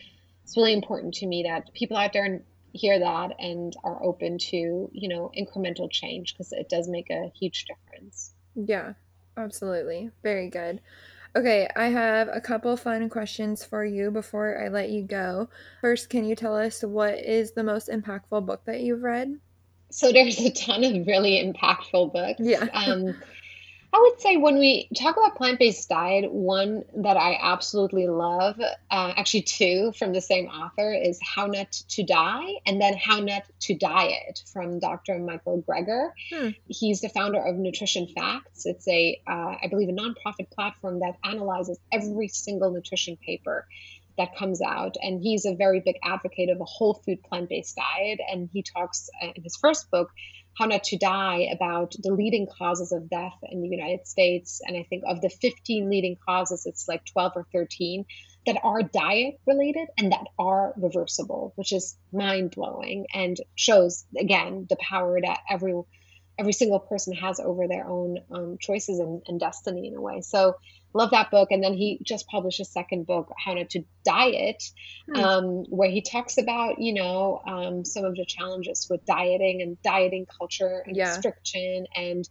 it's 0.50 0.56
really 0.56 0.72
important 0.72 1.14
to 1.14 1.26
me 1.28 1.44
that 1.44 1.72
people 1.74 1.96
out 1.96 2.12
there 2.12 2.42
hear 2.72 2.98
that 2.98 3.30
and 3.38 3.72
are 3.84 4.02
open 4.02 4.36
to 4.36 4.90
you 4.92 5.08
know 5.08 5.30
incremental 5.38 5.88
change 5.88 6.34
because 6.34 6.50
it 6.50 6.68
does 6.68 6.88
make 6.88 7.08
a 7.08 7.30
huge 7.38 7.66
difference. 7.66 8.34
Yeah, 8.56 8.94
absolutely. 9.36 10.10
Very 10.24 10.50
good. 10.50 10.80
Okay, 11.36 11.68
I 11.76 11.86
have 11.86 12.26
a 12.26 12.40
couple 12.40 12.76
fun 12.76 13.08
questions 13.08 13.64
for 13.64 13.84
you 13.84 14.10
before 14.10 14.60
I 14.60 14.66
let 14.70 14.90
you 14.90 15.04
go. 15.04 15.48
First, 15.82 16.10
can 16.10 16.24
you 16.24 16.34
tell 16.34 16.56
us 16.56 16.82
what 16.82 17.20
is 17.20 17.52
the 17.52 17.62
most 17.62 17.88
impactful 17.88 18.44
book 18.44 18.64
that 18.64 18.80
you've 18.80 19.04
read? 19.04 19.38
So 19.92 20.10
there's 20.10 20.40
a 20.40 20.50
ton 20.50 20.82
of 20.82 21.06
really 21.06 21.40
impactful 21.40 22.12
books. 22.12 22.40
Yeah. 22.40 22.66
Um, 22.72 23.14
I 23.92 23.98
would 23.98 24.20
say 24.20 24.36
when 24.36 24.58
we 24.58 24.88
talk 24.96 25.16
about 25.16 25.36
plant 25.36 25.58
based 25.58 25.88
diet, 25.88 26.30
one 26.30 26.84
that 26.96 27.16
I 27.16 27.38
absolutely 27.40 28.06
love, 28.06 28.60
uh, 28.60 29.12
actually, 29.16 29.42
two 29.42 29.92
from 29.98 30.12
the 30.12 30.20
same 30.20 30.46
author, 30.46 30.92
is 30.92 31.18
How 31.22 31.46
Not 31.46 31.72
to 31.72 32.04
Die, 32.04 32.46
and 32.66 32.80
then 32.80 32.96
How 32.96 33.18
Not 33.18 33.42
to 33.60 33.74
Diet 33.74 34.44
from 34.52 34.78
Dr. 34.78 35.18
Michael 35.18 35.62
Greger. 35.68 36.12
Hmm. 36.32 36.50
He's 36.68 37.00
the 37.00 37.08
founder 37.08 37.42
of 37.42 37.56
Nutrition 37.56 38.06
Facts. 38.06 38.64
It's 38.64 38.86
a, 38.86 39.20
uh, 39.26 39.56
I 39.62 39.66
believe, 39.68 39.88
a 39.88 39.92
nonprofit 39.92 40.50
platform 40.50 41.00
that 41.00 41.16
analyzes 41.24 41.78
every 41.90 42.28
single 42.28 42.70
nutrition 42.70 43.16
paper 43.16 43.66
that 44.18 44.36
comes 44.36 44.60
out. 44.62 44.96
And 45.02 45.20
he's 45.20 45.46
a 45.46 45.54
very 45.54 45.80
big 45.80 45.96
advocate 46.04 46.50
of 46.50 46.60
a 46.60 46.64
whole 46.64 46.94
food 46.94 47.22
plant 47.24 47.48
based 47.48 47.76
diet. 47.76 48.20
And 48.30 48.48
he 48.52 48.62
talks 48.62 49.10
uh, 49.20 49.32
in 49.34 49.42
his 49.42 49.56
first 49.56 49.90
book 49.90 50.10
how 50.58 50.66
Not 50.66 50.84
to 50.84 50.98
Die 50.98 51.48
about 51.52 51.94
the 51.98 52.12
leading 52.12 52.46
causes 52.46 52.92
of 52.92 53.08
death 53.08 53.36
in 53.42 53.62
the 53.62 53.68
United 53.68 54.06
States. 54.06 54.60
And 54.64 54.76
I 54.76 54.84
think 54.88 55.04
of 55.06 55.20
the 55.20 55.30
15 55.30 55.88
leading 55.88 56.16
causes, 56.26 56.66
it's 56.66 56.86
like 56.86 57.04
12 57.06 57.32
or 57.36 57.46
13 57.52 58.04
that 58.46 58.60
are 58.62 58.82
diet 58.82 59.34
related 59.46 59.88
and 59.98 60.12
that 60.12 60.26
are 60.38 60.74
reversible, 60.76 61.52
which 61.56 61.72
is 61.72 61.96
mind 62.12 62.52
blowing 62.52 63.06
and 63.14 63.36
shows, 63.54 64.04
again, 64.18 64.66
the 64.68 64.76
power 64.76 65.20
that 65.20 65.40
every 65.48 65.74
every 66.38 66.52
single 66.54 66.80
person 66.80 67.12
has 67.14 67.38
over 67.38 67.68
their 67.68 67.86
own 67.86 68.18
um, 68.30 68.56
choices 68.58 68.98
and, 68.98 69.22
and 69.28 69.38
destiny 69.38 69.86
in 69.86 69.94
a 69.94 70.00
way. 70.00 70.22
So 70.22 70.54
love 70.92 71.10
that 71.10 71.30
book. 71.30 71.48
And 71.50 71.62
then 71.62 71.74
he 71.74 72.00
just 72.02 72.26
published 72.26 72.60
a 72.60 72.64
second 72.64 73.06
book, 73.06 73.32
How 73.36 73.54
Not 73.54 73.70
to 73.70 73.84
Diet, 74.04 74.62
hmm. 75.08 75.20
um, 75.20 75.44
where 75.68 75.90
he 75.90 76.02
talks 76.02 76.38
about, 76.38 76.78
you 76.78 76.94
know, 76.94 77.40
um, 77.46 77.84
some 77.84 78.04
of 78.04 78.14
the 78.14 78.24
challenges 78.26 78.86
with 78.90 79.04
dieting 79.04 79.62
and 79.62 79.80
dieting 79.82 80.26
culture 80.38 80.82
and 80.86 80.96
yeah. 80.96 81.10
restriction 81.10 81.86
and 81.94 82.28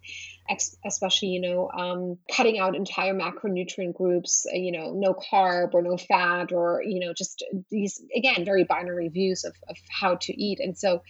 ex- 0.50 0.78
especially, 0.86 1.30
you 1.30 1.42
know, 1.42 1.70
um, 1.72 2.18
cutting 2.32 2.60
out 2.60 2.76
entire 2.76 3.14
macronutrient 3.14 3.96
groups, 3.96 4.46
uh, 4.52 4.58
you 4.58 4.72
know, 4.72 4.94
no 4.94 5.14
carb 5.14 5.74
or 5.74 5.82
no 5.82 5.98
fat 5.98 6.52
or, 6.52 6.82
you 6.84 7.00
know, 7.00 7.14
just 7.14 7.46
these, 7.70 8.02
again, 8.16 8.46
very 8.46 8.64
binary 8.64 9.08
views 9.10 9.44
of, 9.46 9.54
of 9.70 9.78
how 9.90 10.16
to 10.16 10.34
eat. 10.34 10.60
And 10.60 10.78
so 10.78 11.02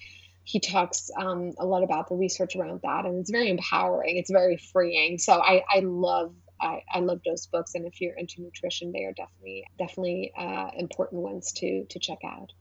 he 0.44 0.60
talks 0.60 1.12
um, 1.16 1.54
a 1.60 1.66
lot 1.66 1.84
about 1.84 2.10
the 2.10 2.16
research 2.16 2.56
around 2.56 2.82
that 2.82 3.06
and 3.06 3.20
it's 3.20 3.30
very 3.30 3.52
empowering 3.52 4.18
it's 4.18 4.32
very 4.32 4.58
freeing 4.58 5.20
so 5.20 5.34
i, 5.34 5.64
I 5.72 5.82
love 5.82 6.34
I, 6.62 6.84
I 6.92 7.00
love 7.00 7.22
those 7.26 7.48
books, 7.48 7.76
and 7.76 7.86
if 7.86 8.02
you're 8.02 8.16
into 8.16 8.42
nutrition, 8.42 8.92
they 8.92 9.04
are 9.06 9.14
definitely 9.14 9.66
definitely 9.78 10.32
uh, 10.38 10.70
important 10.76 11.22
ones 11.24 11.52
to 11.54 11.86
to 11.86 12.00
check 12.00 12.20
out. 12.26 12.52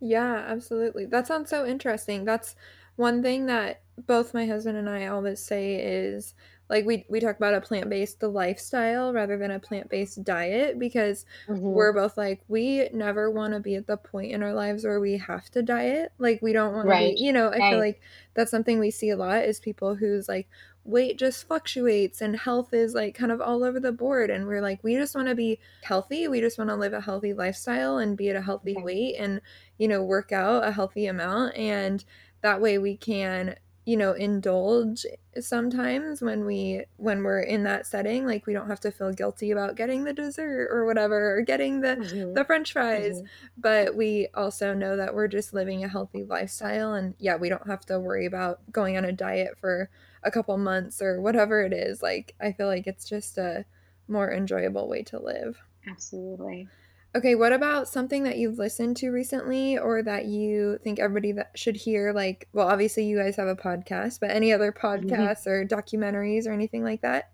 Yeah, 0.00 0.44
absolutely. 0.46 1.06
That 1.06 1.26
sounds 1.26 1.50
so 1.50 1.66
interesting. 1.66 2.24
That's 2.24 2.54
one 2.96 3.22
thing 3.22 3.46
that 3.46 3.82
both 3.96 4.34
my 4.34 4.46
husband 4.46 4.76
and 4.76 4.88
I 4.88 5.06
always 5.06 5.40
say 5.42 5.76
is 5.76 6.34
like 6.68 6.84
we 6.84 7.04
we 7.08 7.20
talk 7.20 7.36
about 7.36 7.54
a 7.54 7.60
plant-based 7.60 8.22
lifestyle 8.22 9.12
rather 9.12 9.36
than 9.38 9.50
a 9.50 9.58
plant-based 9.58 10.22
diet 10.24 10.78
because 10.78 11.24
mm-hmm. 11.46 11.60
we're 11.60 11.92
both 11.92 12.16
like 12.16 12.40
we 12.48 12.88
never 12.92 13.30
want 13.30 13.54
to 13.54 13.60
be 13.60 13.74
at 13.74 13.86
the 13.86 13.96
point 13.96 14.32
in 14.32 14.42
our 14.42 14.52
lives 14.52 14.84
where 14.84 15.00
we 15.00 15.16
have 15.16 15.48
to 15.50 15.62
diet 15.62 16.12
like 16.18 16.40
we 16.42 16.52
don't 16.52 16.74
want 16.74 16.88
right. 16.88 17.10
to 17.10 17.14
be 17.14 17.24
you 17.24 17.32
know 17.32 17.48
i 17.48 17.58
right. 17.58 17.70
feel 17.70 17.78
like 17.78 18.00
that's 18.34 18.50
something 18.50 18.78
we 18.78 18.90
see 18.90 19.10
a 19.10 19.16
lot 19.16 19.44
is 19.44 19.60
people 19.60 19.94
who's 19.94 20.28
like 20.28 20.48
weight 20.84 21.18
just 21.18 21.46
fluctuates 21.46 22.22
and 22.22 22.34
health 22.34 22.72
is 22.72 22.94
like 22.94 23.14
kind 23.14 23.30
of 23.30 23.42
all 23.42 23.62
over 23.62 23.78
the 23.78 23.92
board 23.92 24.30
and 24.30 24.46
we're 24.46 24.62
like 24.62 24.82
we 24.82 24.94
just 24.94 25.14
want 25.14 25.28
to 25.28 25.34
be 25.34 25.58
healthy 25.82 26.28
we 26.28 26.40
just 26.40 26.56
want 26.56 26.70
to 26.70 26.76
live 26.76 26.94
a 26.94 27.00
healthy 27.00 27.34
lifestyle 27.34 27.98
and 27.98 28.16
be 28.16 28.30
at 28.30 28.36
a 28.36 28.40
healthy 28.40 28.74
okay. 28.74 28.82
weight 28.82 29.16
and 29.18 29.40
you 29.76 29.86
know 29.86 30.02
work 30.02 30.32
out 30.32 30.66
a 30.66 30.72
healthy 30.72 31.06
amount 31.06 31.54
and 31.56 32.04
that 32.40 32.60
way 32.60 32.78
we 32.78 32.96
can 32.96 33.54
you 33.88 33.96
know 33.96 34.12
indulge 34.12 35.06
sometimes 35.40 36.20
when 36.20 36.44
we 36.44 36.84
when 36.98 37.22
we're 37.22 37.40
in 37.40 37.62
that 37.62 37.86
setting 37.86 38.26
like 38.26 38.46
we 38.46 38.52
don't 38.52 38.68
have 38.68 38.78
to 38.78 38.90
feel 38.90 39.14
guilty 39.14 39.50
about 39.50 39.76
getting 39.76 40.04
the 40.04 40.12
dessert 40.12 40.68
or 40.70 40.84
whatever 40.84 41.38
or 41.38 41.40
getting 41.40 41.80
the 41.80 41.96
mm-hmm. 41.96 42.34
the 42.34 42.44
french 42.44 42.74
fries 42.74 43.16
mm-hmm. 43.16 43.26
but 43.56 43.96
we 43.96 44.28
also 44.34 44.74
know 44.74 44.94
that 44.94 45.14
we're 45.14 45.26
just 45.26 45.54
living 45.54 45.82
a 45.82 45.88
healthy 45.88 46.22
lifestyle 46.22 46.92
and 46.92 47.14
yeah 47.18 47.34
we 47.34 47.48
don't 47.48 47.66
have 47.66 47.80
to 47.80 47.98
worry 47.98 48.26
about 48.26 48.60
going 48.70 48.98
on 48.98 49.06
a 49.06 49.12
diet 49.12 49.56
for 49.58 49.88
a 50.22 50.30
couple 50.30 50.58
months 50.58 51.00
or 51.00 51.22
whatever 51.22 51.62
it 51.62 51.72
is 51.72 52.02
like 52.02 52.34
i 52.42 52.52
feel 52.52 52.66
like 52.66 52.86
it's 52.86 53.08
just 53.08 53.38
a 53.38 53.64
more 54.06 54.30
enjoyable 54.30 54.86
way 54.86 55.02
to 55.02 55.18
live 55.18 55.62
absolutely 55.88 56.68
okay 57.14 57.34
what 57.34 57.52
about 57.52 57.88
something 57.88 58.24
that 58.24 58.38
you've 58.38 58.58
listened 58.58 58.96
to 58.96 59.10
recently 59.10 59.78
or 59.78 60.02
that 60.02 60.26
you 60.26 60.78
think 60.82 60.98
everybody 60.98 61.32
that 61.32 61.50
should 61.54 61.76
hear 61.76 62.12
like 62.12 62.48
well 62.52 62.68
obviously 62.68 63.04
you 63.04 63.18
guys 63.18 63.36
have 63.36 63.48
a 63.48 63.56
podcast 63.56 64.20
but 64.20 64.30
any 64.30 64.52
other 64.52 64.72
mm-hmm. 64.72 64.86
podcasts 64.86 65.46
mm-hmm. 65.46 65.50
or 65.50 65.66
documentaries 65.66 66.46
or 66.46 66.52
anything 66.52 66.84
like 66.84 67.00
that 67.02 67.30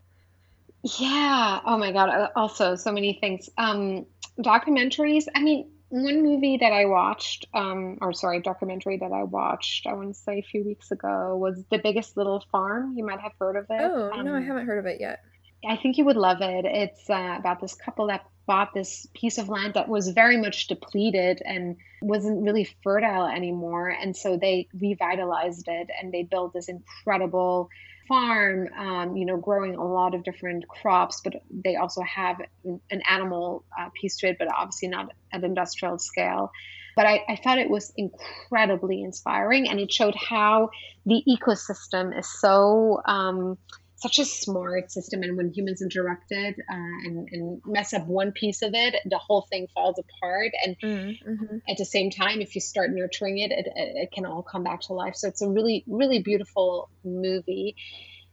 yeah 0.99 1.61
oh 1.65 1.79
my 1.79 1.93
god 1.93 2.09
uh, 2.09 2.29
also 2.37 2.77
so 2.77 2.93
many 2.93 3.19
things 3.21 3.49
um 3.59 4.07
documentaries 4.39 5.25
i 5.35 5.43
mean 5.43 5.69
one 5.95 6.25
movie 6.25 6.57
that 6.57 6.73
I 6.73 6.87
watched, 6.87 7.47
um, 7.55 7.99
or 8.01 8.13
sorry, 8.13 8.41
documentary 8.41 8.97
that 8.99 9.13
I 9.13 9.23
watched, 9.23 9.87
I 9.87 9.93
want 9.93 10.13
to 10.13 10.21
say 10.21 10.41
a 10.41 10.43
few 10.43 10.65
weeks 10.65 10.91
ago, 10.91 11.37
was 11.37 11.63
The 11.71 11.79
Biggest 11.79 12.17
Little 12.17 12.45
Farm. 12.51 12.95
You 12.97 13.07
might 13.07 13.21
have 13.21 13.31
heard 13.39 13.55
of 13.55 13.67
it. 13.71 13.81
Oh, 13.81 14.11
um, 14.11 14.25
no, 14.25 14.35
I 14.35 14.39
um, 14.39 14.45
haven't 14.45 14.67
heard 14.67 14.79
of 14.79 14.87
it 14.87 15.01
yet. 15.01 15.21
I 15.67 15.77
think 15.77 15.99
you 15.99 16.05
would 16.05 16.17
love 16.17 16.39
it. 16.41 16.65
It's 16.65 17.09
uh, 17.09 17.37
about 17.39 17.61
this 17.61 17.75
couple 17.75 18.09
that 18.09 18.27
bought 18.47 18.75
this 18.75 19.07
piece 19.15 19.39
of 19.39 19.49
land 19.49 19.75
that 19.75 19.89
was 19.89 20.09
very 20.09 20.37
much 20.37 20.67
depleted 20.67 21.41
and 21.45 21.77
wasn't 22.03 22.43
really 22.43 22.69
fertile 22.83 23.27
anymore. 23.27 23.89
And 23.89 24.17
so 24.17 24.37
they 24.37 24.69
revitalized 24.79 25.67
it 25.69 25.89
and 26.01 26.13
they 26.13 26.23
built 26.25 26.53
this 26.53 26.69
incredible 26.69 27.71
farm, 28.07 28.69
um, 28.77 29.17
you 29.17 29.25
know, 29.25 29.39
growing 29.39 29.77
a 29.77 29.85
lot 29.85 30.15
of 30.15 30.25
different 30.25 30.69
crops, 30.69 31.23
but 31.25 31.35
they 31.51 31.77
also 31.77 32.03
have 32.03 32.41
an 32.65 33.03
animal 33.09 33.65
uh, 33.79 33.89
piece 33.99 34.19
to 34.19 34.29
it, 34.29 34.37
but 34.39 34.49
obviously 34.55 34.89
not 34.89 35.11
at 35.33 35.43
industrial 35.43 35.99
scale. 35.99 36.53
But 36.97 37.07
I, 37.07 37.25
I 37.29 37.37
thought 37.37 37.59
it 37.59 37.71
was 37.71 37.93
incredibly 37.97 39.03
inspiring 39.03 39.69
and 39.69 39.81
it 39.81 39.91
showed 39.91 40.15
how 40.15 40.71
the 41.07 41.23
ecosystem 41.27 42.17
is 42.17 42.29
so. 42.41 43.01
Um, 43.05 43.59
such 44.05 44.19
a 44.19 44.25
smart 44.25 44.93
system 44.93 45.23
and 45.23 45.35
when 45.35 45.51
humans 45.51 45.81
interrupt 45.81 46.31
it 46.31 46.57
uh, 46.59 46.75
and, 47.05 47.29
and, 47.33 47.63
mess 47.65 47.95
up 47.95 48.07
one 48.07 48.33
piece 48.33 48.61
of 48.61 48.75
it 48.75 48.95
the 49.07 49.17
whole 49.17 49.47
thing 49.51 49.67
falls 49.75 49.99
apart 49.99 50.53
and 50.65 50.77
mm-hmm. 50.79 51.57
at 51.67 51.79
the 51.79 51.85
same 51.87 52.11
time 52.11 52.43
if 52.43 52.55
you 52.55 52.61
start 52.61 52.91
nurturing 52.91 53.39
it, 53.39 53.51
it 53.51 53.67
it 53.75 54.13
can 54.13 54.27
all 54.27 54.43
come 54.43 54.63
back 54.63 54.83
to 54.83 54.93
life 54.93 55.17
so 55.17 55.27
it's 55.29 55.41
a 55.41 55.49
really 55.49 55.85
really 55.87 56.21
beautiful 56.23 56.91
movie 57.03 57.75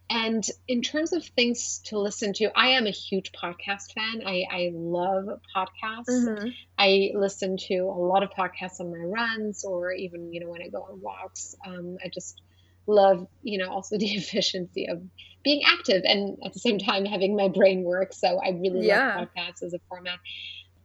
and 0.10 0.46
in 0.68 0.82
terms 0.82 1.14
of 1.14 1.24
things 1.24 1.80
to 1.86 1.98
listen 1.98 2.34
to, 2.34 2.52
I 2.54 2.72
am 2.72 2.86
a 2.86 2.92
huge 2.92 3.32
podcast 3.32 3.94
fan. 3.94 4.24
I, 4.26 4.44
I 4.52 4.72
love 4.74 5.40
podcasts. 5.56 6.10
Mm-hmm. 6.10 6.50
I 6.78 7.12
listen 7.16 7.56
to 7.70 7.76
a 7.76 8.02
lot 8.12 8.22
of 8.22 8.32
podcasts 8.32 8.82
on 8.82 8.92
my 8.92 9.06
runs 9.06 9.64
or 9.64 9.94
even, 9.94 10.34
you 10.34 10.42
know, 10.42 10.50
when 10.50 10.62
I 10.62 10.68
go 10.68 10.80
on 10.80 11.00
walks. 11.00 11.56
Um, 11.66 11.96
I 12.04 12.10
just 12.10 12.42
love, 12.88 13.28
you 13.44 13.58
know, 13.58 13.70
also 13.70 13.98
the 14.00 14.12
efficiency 14.12 14.88
of 14.88 15.02
being 15.44 15.62
active 15.66 16.04
and 16.06 16.38
at 16.46 16.54
the 16.54 16.60
same 16.60 16.78
time 16.78 17.06
having 17.06 17.36
my 17.36 17.48
brain 17.48 17.84
work. 17.84 18.14
So 18.14 18.40
I 18.40 18.50
really 18.52 18.88
yeah. 18.88 19.18
love 19.18 19.28
podcasts 19.36 19.64
as 19.64 19.74
a 19.74 19.80
format. 19.90 20.20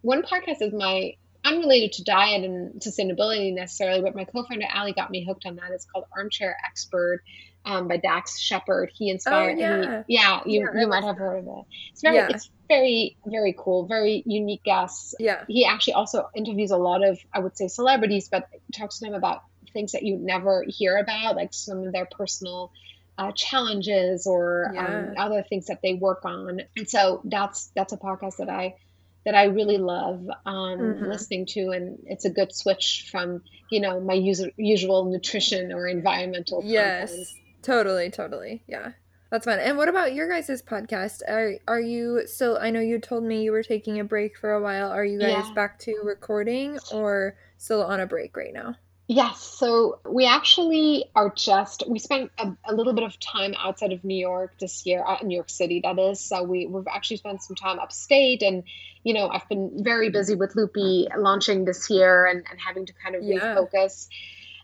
One 0.02 0.22
podcast 0.22 0.62
is 0.62 0.72
my 0.72 1.14
unrelated 1.44 1.92
to 1.92 2.04
diet 2.04 2.44
and 2.44 2.80
sustainability 2.80 3.54
necessarily, 3.54 4.00
but 4.00 4.14
my 4.16 4.24
co-founder 4.24 4.66
Ali 4.74 4.92
got 4.92 5.10
me 5.10 5.24
hooked 5.24 5.46
on 5.46 5.56
that. 5.56 5.70
It's 5.70 5.84
called 5.84 6.06
Armchair 6.16 6.56
Expert 6.66 7.22
um, 7.64 7.88
by 7.88 7.98
Dax 7.98 8.38
Shepard. 8.38 8.90
He 8.94 9.10
inspired 9.10 9.56
oh, 9.56 9.60
yeah. 9.60 9.76
me. 9.76 10.04
Yeah, 10.08 10.40
you, 10.46 10.60
yeah, 10.60 10.80
you 10.80 10.86
might 10.86 11.04
have 11.04 11.16
heard 11.16 11.38
of 11.38 11.46
it. 11.46 11.64
It's 11.92 12.02
very 12.02 12.16
yeah. 12.16 12.28
it's 12.30 12.50
very, 12.68 13.16
very 13.26 13.54
cool, 13.56 13.86
very 13.86 14.22
unique 14.26 14.64
guests. 14.64 15.14
Yeah. 15.18 15.44
He 15.48 15.64
actually 15.64 15.94
also 15.94 16.28
interviews 16.34 16.70
a 16.70 16.76
lot 16.76 17.04
of, 17.04 17.18
I 17.32 17.38
would 17.38 17.56
say 17.56 17.68
celebrities, 17.68 18.28
but 18.30 18.48
talks 18.74 18.98
to 18.98 19.06
them 19.06 19.14
about 19.14 19.42
things 19.72 19.92
that 19.92 20.02
you 20.02 20.16
never 20.16 20.64
hear 20.66 20.96
about, 20.96 21.36
like 21.36 21.52
some 21.52 21.84
of 21.84 21.92
their 21.92 22.06
personal 22.06 22.72
uh, 23.18 23.32
challenges 23.32 24.26
or 24.26 24.70
yeah. 24.74 24.86
um, 24.86 25.14
other 25.16 25.42
things 25.42 25.66
that 25.66 25.80
they 25.82 25.94
work 25.94 26.24
on. 26.24 26.60
And 26.76 26.88
so 26.88 27.20
that's 27.24 27.70
that's 27.74 27.92
a 27.92 27.96
podcast 27.96 28.36
that 28.38 28.48
I 28.48 28.76
that 29.24 29.34
I 29.34 29.44
really 29.44 29.78
love 29.78 30.24
um, 30.46 30.78
mm-hmm. 30.78 31.04
listening 31.04 31.46
to, 31.46 31.70
and 31.70 31.98
it's 32.06 32.24
a 32.24 32.30
good 32.30 32.54
switch 32.54 33.08
from 33.10 33.42
you 33.70 33.80
know 33.80 34.00
my 34.00 34.14
usual 34.14 34.50
usual 34.56 35.04
nutrition 35.04 35.72
or 35.72 35.86
environmental. 35.86 36.62
Yes, 36.64 37.10
content. 37.10 37.28
totally, 37.62 38.10
totally, 38.10 38.62
yeah. 38.66 38.92
That's 39.30 39.44
fun. 39.44 39.58
And 39.58 39.76
what 39.76 39.88
about 39.88 40.14
your 40.14 40.28
guys' 40.28 40.62
podcast? 40.62 41.22
Are 41.28 41.54
are 41.66 41.80
you 41.80 42.22
still 42.26 42.56
I 42.60 42.70
know 42.70 42.80
you 42.80 43.00
told 43.00 43.24
me 43.24 43.42
you 43.42 43.50
were 43.50 43.64
taking 43.64 43.98
a 43.98 44.04
break 44.04 44.38
for 44.38 44.52
a 44.52 44.62
while. 44.62 44.90
Are 44.90 45.04
you 45.04 45.18
guys 45.18 45.44
yeah. 45.48 45.52
back 45.54 45.80
to 45.80 46.00
recording 46.04 46.78
or 46.92 47.36
still 47.58 47.82
on 47.82 47.98
a 47.98 48.06
break 48.06 48.36
right 48.36 48.52
now? 48.54 48.76
Yes. 49.08 49.40
So 49.40 50.00
we 50.08 50.26
actually 50.26 51.04
are 51.14 51.32
just, 51.34 51.84
we 51.86 52.00
spent 52.00 52.32
a, 52.38 52.52
a, 52.64 52.74
little 52.74 52.92
bit 52.92 53.04
of 53.04 53.18
time 53.20 53.54
outside 53.56 53.92
of 53.92 54.02
New 54.02 54.16
York 54.16 54.54
this 54.58 54.84
year, 54.84 55.04
uh, 55.06 55.18
New 55.22 55.34
York 55.36 55.48
City, 55.48 55.80
that 55.84 55.96
is. 55.98 56.18
So 56.18 56.42
we, 56.42 56.66
we've 56.66 56.88
actually 56.88 57.18
spent 57.18 57.40
some 57.42 57.54
time 57.54 57.78
upstate. 57.78 58.42
And, 58.42 58.64
you 59.04 59.14
know, 59.14 59.28
I've 59.28 59.48
been 59.48 59.84
very 59.84 60.10
busy 60.10 60.34
with 60.34 60.54
LUPii 60.54 61.16
launching 61.16 61.64
this 61.64 61.88
year 61.88 62.26
and, 62.26 62.44
and 62.50 62.60
having 62.60 62.86
to 62.86 62.92
kind 62.94 63.14
of 63.14 63.22
yeah. 63.22 63.38
refocus 63.38 64.08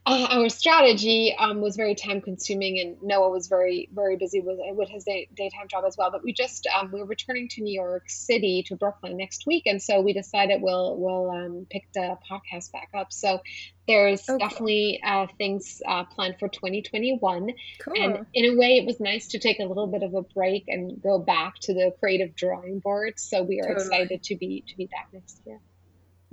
uh, 0.04 0.26
our 0.30 0.48
strategy 0.48 1.34
um, 1.38 1.60
was 1.60 1.76
very 1.76 1.94
time 1.94 2.20
consuming 2.20 2.80
and 2.80 2.96
Noah 3.02 3.30
was 3.30 3.46
very 3.46 3.88
very 3.92 4.16
busy 4.16 4.40
with 4.40 4.58
with 4.76 4.88
his 4.88 5.04
day, 5.04 5.28
daytime 5.34 5.68
job 5.68 5.84
as 5.86 5.96
well 5.96 6.10
but 6.10 6.24
we 6.24 6.32
just 6.32 6.66
um, 6.66 6.90
we're 6.90 7.04
returning 7.04 7.48
to 7.50 7.62
New 7.62 7.72
York 7.72 8.04
City 8.08 8.64
to 8.66 8.76
Brooklyn 8.76 9.16
next 9.16 9.46
week 9.46 9.64
and 9.66 9.80
so 9.80 10.00
we 10.00 10.12
decided 10.12 10.60
we'll 10.60 10.96
we'll 10.96 11.30
um, 11.30 11.66
pick 11.70 11.86
the 11.94 12.18
podcast 12.28 12.72
back 12.72 12.88
up 12.94 13.12
so 13.12 13.40
there's 13.86 14.28
okay. 14.28 14.38
definitely 14.38 15.00
uh, 15.04 15.26
things 15.38 15.80
uh, 15.86 16.04
planned 16.04 16.36
for 16.38 16.48
2021 16.48 17.52
cool. 17.80 17.94
and 17.96 18.26
in 18.34 18.52
a 18.52 18.56
way 18.58 18.78
it 18.78 18.86
was 18.86 18.98
nice 18.98 19.28
to 19.28 19.38
take 19.38 19.60
a 19.60 19.64
little 19.64 19.86
bit 19.86 20.02
of 20.02 20.14
a 20.14 20.22
break 20.22 20.64
and 20.66 21.00
go 21.00 21.18
back 21.18 21.54
to 21.60 21.74
the 21.74 21.92
creative 22.00 22.34
drawing 22.34 22.80
board 22.80 23.20
so 23.20 23.42
we 23.42 23.60
are 23.60 23.74
totally. 23.74 23.86
excited 23.86 24.22
to 24.24 24.36
be 24.36 24.64
to 24.66 24.76
be 24.76 24.86
back 24.86 25.08
next 25.12 25.40
year 25.46 25.60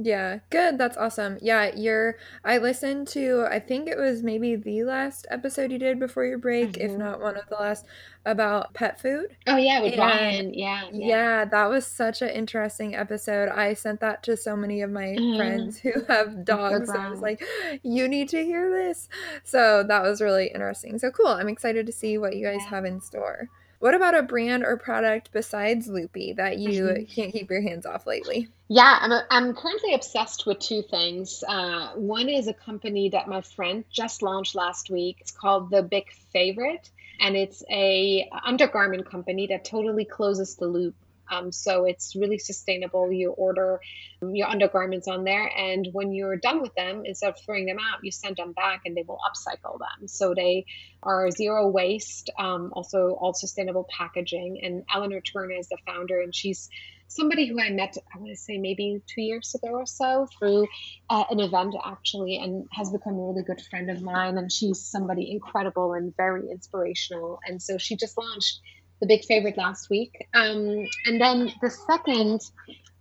yeah, 0.02 0.40
good. 0.50 0.78
That's 0.78 0.96
awesome. 0.96 1.38
Yeah, 1.42 1.76
you're 1.76 2.16
I 2.46 2.58
listened 2.58 3.10
to 3.10 3.46
I 3.52 3.60
think 3.60 3.90
it 3.90 3.98
was 3.98 4.24
maybe 4.24 4.56
the 4.56 4.84
last 4.84 5.28
episode 5.30 5.74
you 5.74 5.78
did 5.78 6.00
before 6.00 6.24
your 6.24 6.38
break, 6.38 6.72
mm-hmm. 6.72 6.82
if 6.82 6.98
not 6.98 7.20
one 7.20 7.36
of 7.36 7.50
the 7.50 7.56
last 7.56 7.86
about 8.26 8.74
pet 8.74 9.02
food. 9.02 9.36
Oh 9.46 9.58
yeah, 9.58 9.82
with 9.82 9.94
and, 9.94 10.00
Ryan. 10.00 10.54
Yeah, 10.54 10.86
yeah. 10.94 11.08
Yeah, 11.08 11.46
that 11.46 11.70
was 11.70 11.86
such 11.86 12.22
an 12.22 12.30
interesting 12.30 12.96
episode. 12.96 13.50
I 13.50 13.74
sent 13.74 14.00
that 14.00 14.24
to 14.24 14.38
so 14.38 14.56
many 14.56 14.82
of 14.82 14.90
my 14.90 15.08
mm-hmm. 15.08 15.38
friends 15.38 15.80
who 15.80 15.92
have 16.08 16.46
dogs. 16.46 16.90
I 16.90 17.10
was 17.10 17.20
like, 17.20 17.44
you 17.84 18.08
need 18.08 18.30
to 18.30 18.42
hear 18.42 18.70
this. 18.70 19.10
So 19.44 19.84
that 19.84 20.02
was 20.02 20.22
really 20.22 20.48
interesting. 20.48 20.98
So 20.98 21.12
cool. 21.12 21.28
I'm 21.28 21.50
excited 21.50 21.86
to 21.88 21.92
see 21.92 22.18
what 22.18 22.38
you 22.38 22.46
guys 22.46 22.62
yeah. 22.64 22.70
have 22.70 22.86
in 22.86 23.02
store. 23.02 23.50
What 23.80 23.96
about 23.96 24.18
a 24.18 24.24
brand 24.24 24.64
or 24.64 24.76
product 24.76 25.32
besides 25.32 25.88
LUPii 25.88 26.36
that 26.36 26.58
you 26.58 26.84
mm-hmm. 26.84 27.04
can't 27.06 27.32
keep 27.32 27.50
your 27.50 27.62
hands 27.62 27.86
off 27.86 28.06
lately? 28.06 28.50
Yeah, 28.68 29.00
I'm, 29.00 29.12
a, 29.12 29.26
I'm 29.32 29.56
currently 29.56 29.94
obsessed 29.94 30.46
with 30.46 30.60
two 30.60 30.82
things. 30.82 31.44
Uh, 31.48 31.94
one 31.96 32.28
is 32.28 32.48
a 32.48 32.54
company 32.54 33.10
that 33.10 33.30
my 33.30 33.42
friend 33.42 33.86
just 33.90 34.22
launched 34.22 34.54
last 34.54 34.90
week. 34.90 35.18
It's 35.22 35.32
called 35.32 35.72
The 35.72 35.82
Big 35.82 36.12
Favorite, 36.34 36.90
and 37.22 37.38
it's 37.38 37.64
a 37.72 38.30
undergarment 38.46 39.10
company 39.10 39.48
that 39.48 39.64
totally 39.64 40.06
closes 40.06 40.56
the 40.56 40.68
loop 40.68 40.96
um, 41.30 41.52
so 41.52 41.86
it's 41.86 42.16
really 42.16 42.38
sustainable. 42.38 43.12
You 43.12 43.32
order 43.32 43.80
your 44.22 44.48
undergarments 44.48 45.08
on 45.08 45.24
there, 45.24 45.50
and 45.56 45.88
when 45.92 46.14
you're 46.14 46.38
done 46.38 46.62
with 46.62 46.74
them, 46.76 47.04
instead 47.06 47.30
of 47.30 47.40
throwing 47.46 47.66
them 47.66 47.78
out, 47.80 48.00
you 48.04 48.12
send 48.12 48.38
them 48.38 48.54
back 48.54 48.82
and 48.86 48.96
they 48.96 49.04
will 49.08 49.20
upcycle 49.30 49.80
them. 49.80 50.08
So 50.08 50.34
they 50.36 50.66
are 51.04 51.32
zero 51.32 51.68
waste, 51.68 52.30
um, 52.38 52.72
also 52.74 53.18
all 53.20 53.34
sustainable 53.34 53.88
packaging. 53.98 54.60
And 54.64 54.84
Eleanor 54.94 55.22
Turner 55.22 55.56
is 55.56 55.70
the 55.70 55.78
founder, 55.86 56.22
and 56.22 56.34
she's 56.34 56.70
somebody 57.10 57.48
who 57.48 57.60
I 57.60 57.72
met, 57.72 57.98
I 58.14 58.20
want 58.20 58.30
to 58.30 58.36
say 58.36 58.58
maybe 58.58 59.02
two 59.08 59.22
years 59.22 59.56
ago 59.56 59.70
or 59.70 59.86
so 59.86 60.28
through 60.38 60.68
uh, 61.10 61.24
an 61.30 61.40
event 61.40 61.76
actually, 61.84 62.38
and 62.38 62.68
has 62.72 62.92
become 62.92 63.14
a 63.14 63.28
really 63.28 63.44
good 63.44 63.62
friend 63.62 63.90
of 63.90 64.02
mine. 64.02 64.38
And 64.38 64.52
she's 64.52 64.80
somebody 64.80 65.32
incredible 65.32 65.94
and 65.94 66.16
very 66.16 66.50
inspirational. 66.52 67.40
And 67.48 67.62
so 67.62 67.78
she 67.78 67.96
just 67.96 68.18
launched 68.18 68.60
the 69.00 69.08
big 69.08 69.26
favorite 69.26 69.58
last 69.58 69.90
week. 69.90 70.28
Um, 70.34 70.86
and 71.06 71.22
then 71.22 71.52
the 71.62 71.70
second, 71.70 72.42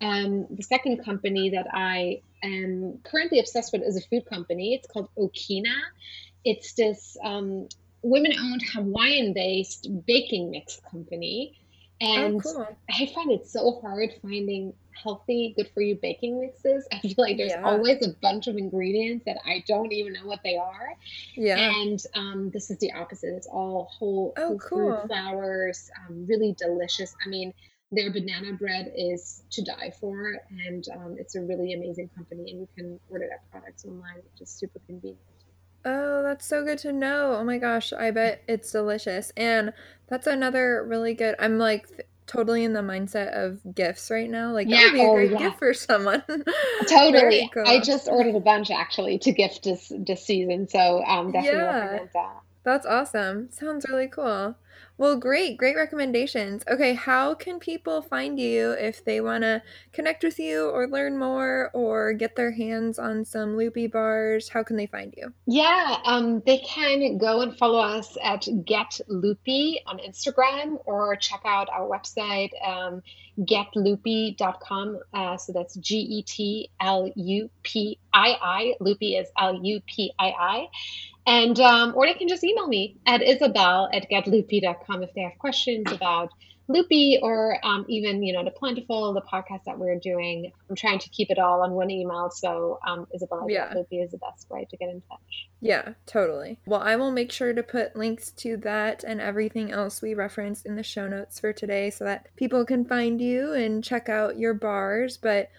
um, 0.00 0.46
the 0.50 0.62
second 0.62 1.04
company 1.04 1.50
that 1.50 1.66
I 1.72 2.22
am 2.42 3.00
currently 3.04 3.40
obsessed 3.40 3.72
with 3.72 3.82
is 3.82 3.96
a 3.96 4.00
food 4.08 4.26
company. 4.26 4.74
It's 4.74 4.86
called 4.86 5.08
Okina. 5.18 5.74
It's 6.44 6.74
this 6.74 7.16
um, 7.24 7.68
women-owned 8.02 8.62
Hawaiian-based 8.74 9.88
baking 10.06 10.50
mix 10.50 10.80
company. 10.90 11.58
Oh, 12.00 12.06
and 12.06 12.36
oh, 12.36 12.40
cool. 12.40 12.76
I 12.90 13.10
find 13.14 13.30
it 13.32 13.46
so 13.46 13.80
hard 13.80 14.10
finding 14.22 14.72
healthy, 15.02 15.54
good 15.56 15.70
for 15.74 15.80
you 15.80 15.96
baking 16.00 16.40
mixes. 16.40 16.86
I 16.92 16.98
feel 17.00 17.14
like 17.18 17.36
there's 17.36 17.52
yeah. 17.52 17.62
always 17.62 18.06
a 18.06 18.10
bunch 18.20 18.46
of 18.46 18.56
ingredients 18.56 19.24
that 19.26 19.38
I 19.44 19.64
don't 19.66 19.92
even 19.92 20.12
know 20.12 20.26
what 20.26 20.40
they 20.44 20.56
are. 20.56 20.94
Yeah. 21.34 21.58
And 21.58 22.00
um, 22.14 22.50
this 22.50 22.70
is 22.70 22.78
the 22.78 22.92
opposite. 22.92 23.34
It's 23.34 23.46
all 23.46 23.90
whole, 23.96 24.32
oh, 24.36 24.48
whole 24.48 24.58
cool. 24.58 25.00
food 25.00 25.08
flours, 25.08 25.90
um, 26.08 26.26
really 26.26 26.54
delicious. 26.58 27.14
I 27.24 27.28
mean, 27.28 27.52
their 27.90 28.12
banana 28.12 28.52
bread 28.52 28.92
is 28.96 29.42
to 29.50 29.62
die 29.62 29.92
for, 29.98 30.36
and 30.50 30.84
um, 30.94 31.16
it's 31.18 31.36
a 31.36 31.40
really 31.40 31.72
amazing 31.72 32.10
company. 32.14 32.50
And 32.50 32.60
you 32.60 32.68
can 32.76 33.00
order 33.08 33.26
their 33.28 33.40
products 33.50 33.84
online, 33.84 34.16
which 34.16 34.42
is 34.42 34.50
super 34.50 34.80
convenient. 34.86 35.18
Oh, 35.84 36.22
that's 36.22 36.44
so 36.44 36.64
good 36.64 36.78
to 36.78 36.92
know. 36.92 37.36
Oh 37.38 37.44
my 37.44 37.58
gosh, 37.58 37.92
I 37.92 38.10
bet 38.10 38.42
it's 38.48 38.72
delicious. 38.72 39.32
And 39.36 39.72
that's 40.08 40.26
another 40.26 40.84
really 40.86 41.14
good. 41.14 41.34
I'm 41.38 41.58
like 41.58 41.88
th- 41.88 42.00
totally 42.26 42.64
in 42.64 42.72
the 42.74 42.80
mindset 42.80 43.32
of 43.32 43.74
gifts 43.74 44.10
right 44.10 44.28
now. 44.28 44.52
Like 44.52 44.68
yeah, 44.68 44.78
that 44.78 44.84
would 44.86 44.92
be 44.92 45.00
a 45.00 45.08
oh, 45.08 45.14
great 45.14 45.30
yeah. 45.32 45.38
gift 45.38 45.58
for 45.58 45.74
someone. 45.74 46.22
totally. 46.88 47.50
Cool. 47.52 47.64
I 47.66 47.80
just 47.80 48.08
ordered 48.08 48.34
a 48.34 48.40
bunch 48.40 48.70
actually 48.70 49.18
to 49.20 49.32
gift 49.32 49.64
this 49.64 49.92
this 49.96 50.24
season, 50.24 50.68
so 50.68 51.02
um, 51.04 51.32
definitely 51.32 51.60
yeah. 51.60 51.78
recommend 51.78 52.10
that. 52.14 52.40
That's 52.64 52.86
awesome. 52.86 53.50
Sounds 53.50 53.86
really 53.88 54.08
cool. 54.08 54.54
Well, 54.98 55.16
great, 55.16 55.56
great 55.58 55.76
recommendations. 55.76 56.64
Okay, 56.68 56.92
how 56.92 57.32
can 57.34 57.60
people 57.60 58.02
find 58.02 58.36
you 58.36 58.72
if 58.72 59.04
they 59.04 59.20
want 59.20 59.44
to 59.44 59.62
connect 59.92 60.24
with 60.24 60.40
you 60.40 60.70
or 60.70 60.88
learn 60.88 61.16
more 61.16 61.70
or 61.72 62.12
get 62.14 62.34
their 62.34 62.50
hands 62.50 62.98
on 62.98 63.24
some 63.24 63.56
LUPii 63.56 63.92
bars? 63.92 64.48
How 64.48 64.64
can 64.64 64.76
they 64.76 64.86
find 64.86 65.14
you? 65.16 65.32
Yeah, 65.46 65.98
um, 66.04 66.42
they 66.44 66.58
can 66.58 67.16
go 67.16 67.42
and 67.42 67.56
follow 67.56 67.78
us 67.78 68.18
at 68.24 68.48
Get 68.64 69.00
LUPii 69.08 69.76
on 69.86 69.98
Instagram 69.98 70.78
or 70.84 71.14
check 71.14 71.42
out 71.44 71.68
our 71.70 71.88
website, 71.88 72.50
um, 72.66 73.00
getlupii.com. 73.38 74.98
Uh, 75.12 75.36
so 75.36 75.52
that's 75.52 75.74
G 75.76 75.96
E 75.98 76.22
T 76.22 76.70
L 76.80 77.10
U 77.14 77.50
P 77.62 77.98
I 78.12 78.36
I. 78.40 78.74
LUPii 78.80 79.20
is 79.20 79.28
L 79.38 79.60
U 79.62 79.80
P 79.86 80.12
I 80.18 80.28
I. 80.28 80.66
And 81.26 81.58
um, 81.60 81.92
or 81.94 82.06
they 82.06 82.14
can 82.14 82.28
just 82.28 82.42
email 82.42 82.66
me 82.66 82.96
at 83.06 83.22
isabelle 83.22 83.88
at 83.92 84.10
getlupii.com 84.10 85.02
if 85.02 85.12
they 85.14 85.22
have 85.22 85.38
questions 85.38 85.92
about 85.92 86.30
LUPii 86.68 87.20
or 87.22 87.58
um, 87.64 87.86
even, 87.88 88.22
you 88.22 88.32
know, 88.32 88.44
the 88.44 88.50
Plentiful, 88.50 89.14
the 89.14 89.22
podcast 89.22 89.64
that 89.64 89.78
we're 89.78 89.98
doing. 89.98 90.52
I'm 90.68 90.76
trying 90.76 90.98
to 90.98 91.08
keep 91.08 91.30
it 91.30 91.38
all 91.38 91.62
on 91.62 91.72
one 91.72 91.90
email. 91.90 92.30
So 92.30 92.78
um, 92.86 93.06
Isabelle 93.14 93.44
at 93.44 93.50
yeah. 93.50 93.72
LUPii 93.74 94.04
is 94.04 94.10
the 94.10 94.18
best 94.18 94.50
way 94.50 94.66
to 94.70 94.76
get 94.76 94.90
in 94.90 95.00
touch. 95.08 95.48
Yeah, 95.60 95.94
totally. 96.06 96.58
Well, 96.66 96.80
I 96.80 96.96
will 96.96 97.10
make 97.10 97.32
sure 97.32 97.52
to 97.52 97.62
put 97.62 97.96
links 97.96 98.30
to 98.32 98.56
that 98.58 99.02
and 99.02 99.20
everything 99.20 99.72
else 99.72 100.02
we 100.02 100.14
referenced 100.14 100.66
in 100.66 100.76
the 100.76 100.82
show 100.82 101.08
notes 101.08 101.40
for 101.40 101.52
today 101.52 101.90
so 101.90 102.04
that 102.04 102.28
people 102.36 102.64
can 102.64 102.84
find 102.84 103.20
you 103.20 103.52
and 103.52 103.82
check 103.82 104.08
out 104.08 104.38
your 104.38 104.54
bars. 104.54 105.16
But 105.16 105.50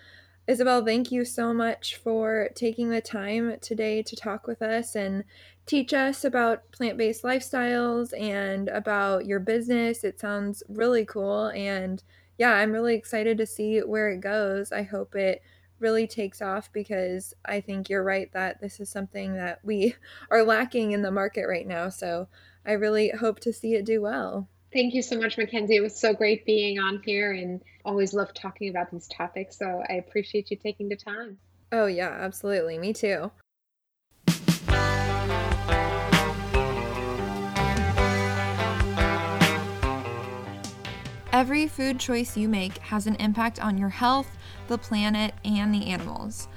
Isabelle, 0.47 0.83
thank 0.83 1.11
you 1.11 1.25
so 1.25 1.53
much 1.53 1.97
for 1.97 2.49
taking 2.55 2.89
the 2.89 3.01
time 3.01 3.57
today 3.61 4.01
to 4.01 4.15
talk 4.15 4.47
with 4.47 4.63
us 4.63 4.95
and 4.95 5.23
teach 5.69 5.93
us 5.93 6.25
about 6.25 6.71
plant 6.71 6.97
based 6.97 7.21
lifestyles 7.21 8.19
and 8.19 8.69
about 8.69 9.27
your 9.27 9.39
business. 9.39 10.03
It 10.03 10.19
sounds 10.19 10.63
really 10.67 11.05
cool. 11.05 11.49
And 11.49 12.01
yeah, 12.39 12.53
I'm 12.53 12.71
really 12.71 12.95
excited 12.95 13.37
to 13.37 13.45
see 13.45 13.77
where 13.81 14.09
it 14.09 14.19
goes. 14.19 14.71
I 14.71 14.81
hope 14.81 15.13
it 15.13 15.43
really 15.79 16.07
takes 16.07 16.41
off 16.41 16.73
because 16.73 17.35
I 17.45 17.61
think 17.61 17.87
you're 17.87 18.03
right 18.03 18.33
that 18.33 18.59
this 18.59 18.79
is 18.79 18.89
something 18.89 19.35
that 19.35 19.59
we 19.63 19.93
are 20.31 20.43
lacking 20.43 20.91
in 20.91 21.03
the 21.03 21.11
market 21.11 21.45
right 21.47 21.67
now. 21.67 21.89
So 21.89 22.27
I 22.65 22.71
really 22.71 23.11
hope 23.11 23.39
to 23.41 23.53
see 23.53 23.75
it 23.75 23.85
do 23.85 24.01
well. 24.01 24.49
Thank 24.73 24.95
you 24.95 25.03
so 25.03 25.19
much, 25.19 25.37
Mackenzie. 25.37 25.75
It 25.75 25.81
was 25.81 25.95
so 25.95 26.13
great 26.13 26.47
being 26.47 26.79
on 26.79 26.99
here 27.05 27.31
and 27.31 27.61
always 27.85 28.15
love 28.15 28.33
talking 28.33 28.69
about 28.69 28.89
these 28.89 29.07
topics. 29.07 29.59
So 29.59 29.83
I 29.87 29.93
appreciate 29.93 30.49
you 30.49 30.57
taking 30.57 30.89
the 30.89 30.95
time. 30.95 31.37
Oh, 31.71 31.85
yeah, 31.85 32.09
absolutely. 32.09 32.79
Me 32.79 32.91
too. 32.91 33.29
Every 41.39 41.67
food 41.67 42.01
choice 42.01 42.35
you 42.35 42.49
make 42.49 42.79
has 42.79 43.07
an 43.07 43.15
impact 43.15 43.61
on 43.61 43.77
your 43.77 43.87
health, 43.87 44.37
the 44.67 44.77
planet, 44.77 45.33
and 45.45 45.73
the 45.73 45.85
animals. 45.85 46.49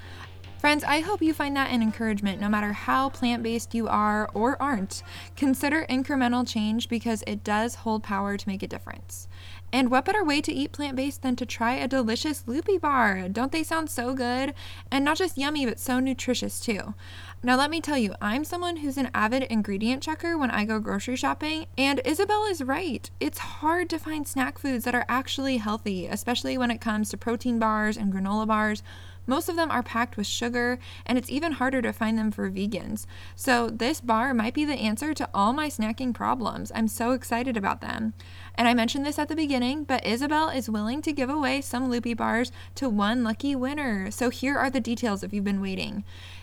Friends, 0.58 0.82
I 0.82 0.98
hope 0.98 1.22
you 1.22 1.32
find 1.32 1.56
that 1.56 1.70
an 1.70 1.82
encouragement 1.82 2.40
no 2.40 2.48
matter 2.48 2.72
how 2.72 3.08
plant 3.08 3.44
based 3.44 3.76
you 3.76 3.86
are 3.86 4.28
or 4.34 4.60
aren't. 4.60 5.04
Consider 5.36 5.86
incremental 5.88 6.44
change 6.44 6.88
because 6.88 7.22
it 7.28 7.44
does 7.44 7.76
hold 7.76 8.02
power 8.02 8.36
to 8.36 8.48
make 8.48 8.64
a 8.64 8.66
difference. 8.66 9.28
And 9.72 9.88
what 9.88 10.04
better 10.04 10.24
way 10.24 10.40
to 10.40 10.52
eat 10.52 10.72
plant 10.72 10.96
based 10.96 11.22
than 11.22 11.36
to 11.36 11.46
try 11.46 11.74
a 11.74 11.86
delicious 11.86 12.42
LUPii 12.48 12.80
bar? 12.80 13.28
Don't 13.28 13.52
they 13.52 13.62
sound 13.62 13.88
so 13.88 14.14
good? 14.14 14.52
And 14.90 15.04
not 15.04 15.16
just 15.16 15.38
yummy, 15.38 15.64
but 15.64 15.78
so 15.78 16.00
nutritious 16.00 16.58
too. 16.58 16.94
Now, 17.44 17.56
let 17.56 17.70
me 17.70 17.80
tell 17.80 17.98
you, 17.98 18.14
I'm 18.22 18.44
someone 18.44 18.76
who's 18.76 18.96
an 18.96 19.10
avid 19.12 19.42
ingredient 19.42 20.00
checker 20.00 20.38
when 20.38 20.52
I 20.52 20.64
go 20.64 20.78
grocery 20.78 21.16
shopping, 21.16 21.66
and 21.76 22.00
Isabelle 22.04 22.44
is 22.44 22.62
right. 22.62 23.10
It's 23.18 23.38
hard 23.38 23.90
to 23.90 23.98
find 23.98 24.28
snack 24.28 24.58
foods 24.58 24.84
that 24.84 24.94
are 24.94 25.04
actually 25.08 25.56
healthy, 25.56 26.06
especially 26.06 26.56
when 26.56 26.70
it 26.70 26.80
comes 26.80 27.10
to 27.10 27.16
protein 27.16 27.58
bars 27.58 27.96
and 27.96 28.12
granola 28.12 28.46
bars. 28.46 28.84
Most 29.26 29.48
of 29.48 29.56
them 29.56 29.70
are 29.70 29.82
packed 29.82 30.16
with 30.16 30.26
sugar, 30.26 30.78
and 31.06 31.16
it's 31.16 31.30
even 31.30 31.52
harder 31.52 31.80
to 31.82 31.92
find 31.92 32.18
them 32.18 32.32
for 32.32 32.50
vegans. 32.50 33.06
So, 33.36 33.70
this 33.70 34.00
bar 34.00 34.34
might 34.34 34.54
be 34.54 34.64
the 34.64 34.74
answer 34.74 35.14
to 35.14 35.28
all 35.32 35.52
my 35.52 35.68
snacking 35.68 36.12
problems. 36.12 36.72
I'm 36.74 36.88
so 36.88 37.12
excited 37.12 37.56
about 37.56 37.80
them. 37.80 38.14
And 38.56 38.66
I 38.66 38.74
mentioned 38.74 39.06
this 39.06 39.18
at 39.20 39.28
the 39.28 39.36
beginning, 39.36 39.84
but 39.84 40.04
Isabelle 40.04 40.48
is 40.48 40.68
willing 40.68 41.02
to 41.02 41.12
give 41.12 41.30
away 41.30 41.60
some 41.60 41.88
LUPii 41.88 42.16
bars 42.16 42.50
to 42.74 42.88
one 42.88 43.22
lucky 43.22 43.54
winner. 43.54 44.10
So, 44.10 44.28
here 44.28 44.58
are 44.58 44.70
the 44.70 44.80
details 44.80 45.22
if 45.22 45.32
you've 45.32 45.44
been 45.44 45.62
waiting. 45.62 46.02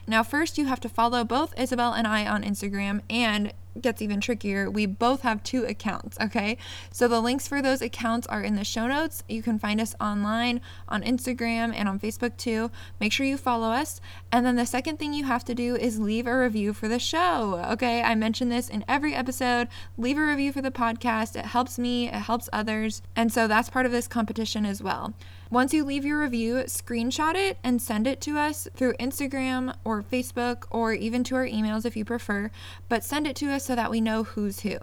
Now, 0.10 0.24
first, 0.24 0.58
you 0.58 0.65
have 0.65 0.80
to 0.80 0.89
follow 0.89 1.24
both 1.24 1.54
Isabelle 1.56 1.93
and 1.93 2.08
I 2.08 2.26
on 2.26 2.43
Instagram 2.43 3.02
and 3.12 3.54
gets 3.80 4.02
even 4.02 4.19
trickier, 4.19 4.67
we 4.67 4.88
both 4.88 5.22
have 5.22 5.43
two 5.43 5.65
accounts, 5.65 6.17
okay? 6.19 6.58
So 6.91 7.08
the 7.08 7.22
links 7.22 7.48
for 7.48 7.62
those 7.62 7.84
accounts 7.84 8.26
are 8.26 8.41
in 8.41 8.56
the 8.56 8.63
show 8.63 8.88
notes. 8.88 9.24
You 9.30 9.43
can 9.43 9.60
find 9.60 9.80
us 9.80 9.95
online 10.02 10.62
on 10.88 11.04
Instagram 11.04 11.74
and 11.76 11.88
on 11.88 12.00
Facebook 12.00 12.36
too. 12.38 12.72
Make 13.00 13.13
sure 13.13 13.28
you 13.28 13.38
follow 13.38 13.69
us. 13.69 14.02
And 14.32 14.45
then 14.48 14.56
the 14.56 14.65
second 14.65 14.98
thing 14.98 15.13
you 15.13 15.26
have 15.26 15.45
to 15.45 15.54
do 15.54 15.76
is 15.76 16.00
leave 16.00 16.26
a 16.26 16.38
review 16.38 16.74
for 16.74 16.88
the 16.88 17.00
show, 17.00 17.63
okay? 17.72 18.02
I 18.02 18.15
mention 18.15 18.50
this 18.50 18.67
in 18.67 18.84
every 18.88 19.13
episode. 19.13 19.67
Leave 19.95 20.17
a 20.17 20.26
review 20.26 20.52
for 20.52 20.63
the 20.63 20.72
podcast. 20.72 21.36
It 21.36 21.45
helps 21.45 21.78
me, 21.78 22.08
it 22.08 22.13
helps 22.15 22.50
others. 22.52 23.04
And 23.15 23.32
so 23.32 23.48
that's 23.48 23.69
part 23.69 23.86
of 23.86 23.91
this 23.91 24.08
competition 24.08 24.65
as 24.65 24.82
well. 24.82 25.13
Once 25.51 25.73
you 25.73 25.83
leave 25.83 26.05
your 26.05 26.21
review, 26.21 26.57
screenshot 26.67 27.33
it 27.33 27.57
and 27.63 27.81
send 27.81 28.05
it 28.05 28.21
to 28.21 28.38
us 28.38 28.67
through 28.75 28.93
Instagram 28.93 29.73
or 29.83 30.03
Facebook 30.03 30.65
or 30.69 30.93
even 30.93 31.23
to 31.23 31.33
our 31.33 31.47
emails 31.47 31.85
if 31.85 31.97
you 31.97 32.05
prefer, 32.05 32.51
but 32.88 33.03
send 33.03 33.25
it 33.25 33.35
to 33.35 33.49
us 33.51 33.65
so 33.65 33.73
that 33.73 33.89
we 33.89 33.99
know 33.99 34.23
who's 34.23 34.59
who. 34.59 34.77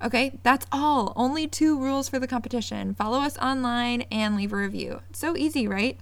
Okay, 0.00 0.38
that's 0.44 0.66
all. 0.70 1.12
Only 1.16 1.48
two 1.48 1.80
rules 1.80 2.08
for 2.08 2.20
the 2.20 2.28
competition 2.28 2.94
follow 2.94 3.18
us 3.18 3.36
online 3.38 4.02
and 4.02 4.36
leave 4.36 4.52
a 4.52 4.56
review. 4.56 5.00
So 5.12 5.36
easy, 5.36 5.66
right? 5.66 5.98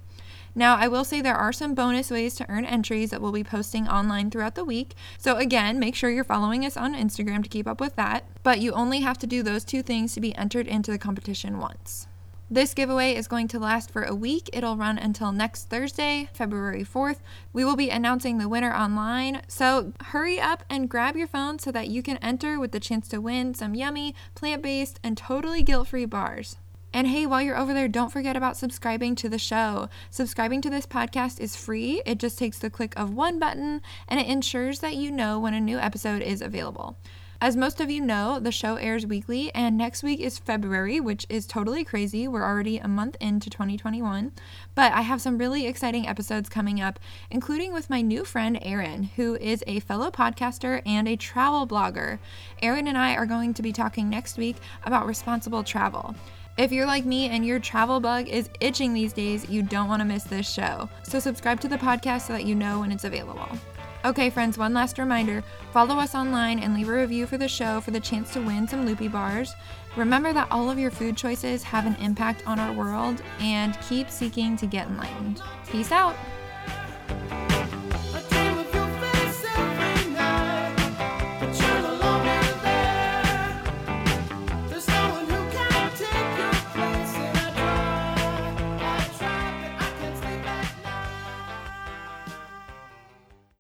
Now, 0.55 0.77
I 0.77 0.89
will 0.89 1.05
say 1.05 1.23
there 1.23 1.35
are 1.35 1.53
some 1.53 1.75
bonus 1.75 2.11
ways 2.11 2.35
to 2.35 2.51
earn 2.51 2.67
entries 2.67 3.09
that 3.11 3.23
we'll 3.23 3.33
be 3.33 3.43
posting 3.43 3.89
online 3.89 4.31
throughout 4.31 4.55
the 4.55 4.65
week. 4.67 4.95
So, 5.17 5.39
again, 5.39 5.79
make 5.79 5.95
sure 5.95 6.11
you're 6.11 6.25
following 6.25 6.67
us 6.67 6.77
on 6.77 6.95
Instagram 6.95 7.43
to 7.45 7.49
keep 7.49 7.67
up 7.67 7.81
with 7.81 7.97
that. 7.97 8.27
But 8.43 8.61
you 8.61 8.73
only 8.73 9.01
have 9.01 9.17
to 9.21 9.27
do 9.27 9.43
those 9.43 9.65
two 9.65 9.83
things 9.83 10.13
to 10.13 10.21
be 10.21 10.37
entered 10.37 10.67
into 10.67 10.91
the 10.91 10.99
competition 10.99 11.59
once. 11.59 12.07
This 12.53 12.75
giveaway 12.75 13.15
is 13.15 13.29
going 13.29 13.49
to 13.49 13.59
last 13.59 13.91
for 13.91 14.03
a 14.03 14.15
week. 14.15 14.51
It'll 14.53 14.77
run 14.77 14.99
until 14.99 15.33
next 15.33 15.71
Thursday, 15.71 16.29
February 16.35 16.85
4th. 16.85 17.21
We 17.55 17.65
will 17.65 17.77
be 17.77 17.89
announcing 17.89 18.37
the 18.37 18.47
winner 18.47 18.75
online, 18.75 19.41
so 19.49 19.95
hurry 20.09 20.39
up 20.39 20.63
and 20.69 20.87
grab 20.87 21.17
your 21.17 21.27
phone 21.27 21.59
so 21.59 21.73
that 21.73 21.89
you 21.89 22.03
can 22.03 22.19
enter 22.19 22.61
with 22.61 22.73
the 22.73 22.79
chance 22.79 23.09
to 23.09 23.23
win 23.23 23.55
some 23.55 23.75
yummy, 23.75 24.15
plant 24.35 24.61
based, 24.61 25.01
and 25.03 25.17
totally 25.17 25.63
guilt 25.63 25.89
free 25.89 26.05
bars. 26.05 26.59
And 26.93 27.07
hey, 27.07 27.25
while 27.25 27.41
you're 27.41 27.57
over 27.57 27.73
there, 27.73 27.89
don't 27.89 28.13
forget 28.13 28.37
about 28.37 28.59
subscribing 28.59 29.15
to 29.15 29.31
the 29.31 29.39
show. 29.39 29.89
Subscribing 30.11 30.61
to 30.61 30.69
this 30.69 30.85
podcast 30.85 31.41
is 31.41 31.57
free. 31.57 32.03
It 32.05 32.19
just 32.19 32.39
takes 32.39 32.59
the 32.59 32.69
click 32.69 32.93
of 32.99 33.15
one 33.15 33.39
button 33.39 33.81
and 34.09 34.21
it 34.21 34.27
ensures 34.27 34.81
that 34.81 34.97
you 34.97 35.11
know 35.11 35.41
when 35.41 35.55
a 35.55 35.61
new 35.61 35.79
episode 35.79 36.21
is 36.21 36.43
available. 36.43 36.99
As 37.43 37.57
most 37.57 37.81
of 37.81 37.91
you 37.91 38.01
know, 38.01 38.39
the 38.39 38.53
show 38.53 38.77
airs 38.77 39.05
weekly, 39.05 39.53
and 39.53 39.77
next 39.77 40.05
week 40.05 40.21
is 40.21 40.39
February, 40.39 41.01
which 41.01 41.27
is 41.29 41.45
totally 41.45 41.83
crazy. 41.85 42.29
We're 42.29 42.45
already 42.45 42.79
a 42.79 42.87
month 42.87 43.17
into 43.19 43.51
2021. 43.51 44.31
But 44.77 44.93
I 44.93 45.01
have 45.01 45.21
some 45.21 45.39
really 45.39 45.67
exciting 45.67 46.07
episodes 46.07 46.49
coming 46.49 46.81
up, 46.81 47.01
including 47.33 47.73
with 47.73 47.91
my 47.91 48.01
new 48.01 48.25
friend, 48.25 48.61
Erin, 48.63 49.11
who 49.17 49.35
is 49.35 49.65
a 49.67 49.81
fellow 49.81 50.13
podcaster 50.13 50.83
and 50.87 51.09
a 51.09 51.17
travel 51.17 51.67
blogger. 51.67 52.21
Erin 52.63 52.87
and 52.87 52.97
I 52.97 53.17
are 53.17 53.27
going 53.27 53.55
to 53.55 53.63
be 53.63 53.73
talking 53.73 54.09
next 54.09 54.39
week 54.39 54.59
about 54.85 55.09
responsible 55.09 55.65
travel. 55.65 56.15
If 56.59 56.71
you're 56.71 56.87
like 56.87 57.05
me 57.05 57.29
and 57.29 57.45
your 57.45 57.59
travel 57.59 57.99
bug 57.99 58.29
is 58.29 58.51
itching 58.61 58.95
these 58.95 59.13
days, 59.13 59.51
you 59.51 59.65
don't 59.65 59.89
want 59.89 59.99
to 59.99 60.07
miss 60.07 60.23
this 60.23 60.49
show. 60.49 60.89
So, 61.03 61.19
subscribe 61.19 61.59
to 61.63 61.69
the 61.69 61.77
podcast 61.77 62.29
so 62.29 62.35
that 62.35 62.45
you 62.45 62.55
know 62.55 62.79
when 62.79 62.93
it's 62.93 63.03
available. 63.03 63.49
Okay, 64.05 64.31
friends, 64.31 64.59
one 64.59 64.75
last 64.75 64.99
reminder 64.99 65.45
follow 65.73 65.97
us 65.97 66.17
online 66.17 66.59
and 66.59 66.75
leave 66.75 66.89
a 66.89 66.93
review 66.93 67.25
for 67.25 67.39
the 67.39 67.47
show 67.47 67.81
for 67.81 67.93
the 67.93 68.01
chance 68.01 68.33
to 68.33 68.41
win 68.41 68.67
some 68.67 68.85
LUPii 68.85 69.13
bars. 69.13 69.55
Remember 69.97 70.33
that 70.33 70.49
all 70.51 70.69
of 70.69 70.79
your 70.79 70.91
food 70.91 71.17
choices 71.17 71.63
have 71.63 71.87
an 71.87 71.95
impact 71.97 72.43
on 72.45 72.59
our 72.59 72.73
world 72.73 73.23
and 73.39 73.79
keep 73.83 74.11
seeking 74.11 74.57
to 74.57 74.67
get 74.67 74.89
enlightened. 74.89 75.41
Peace 75.69 75.93
out. 75.93 76.17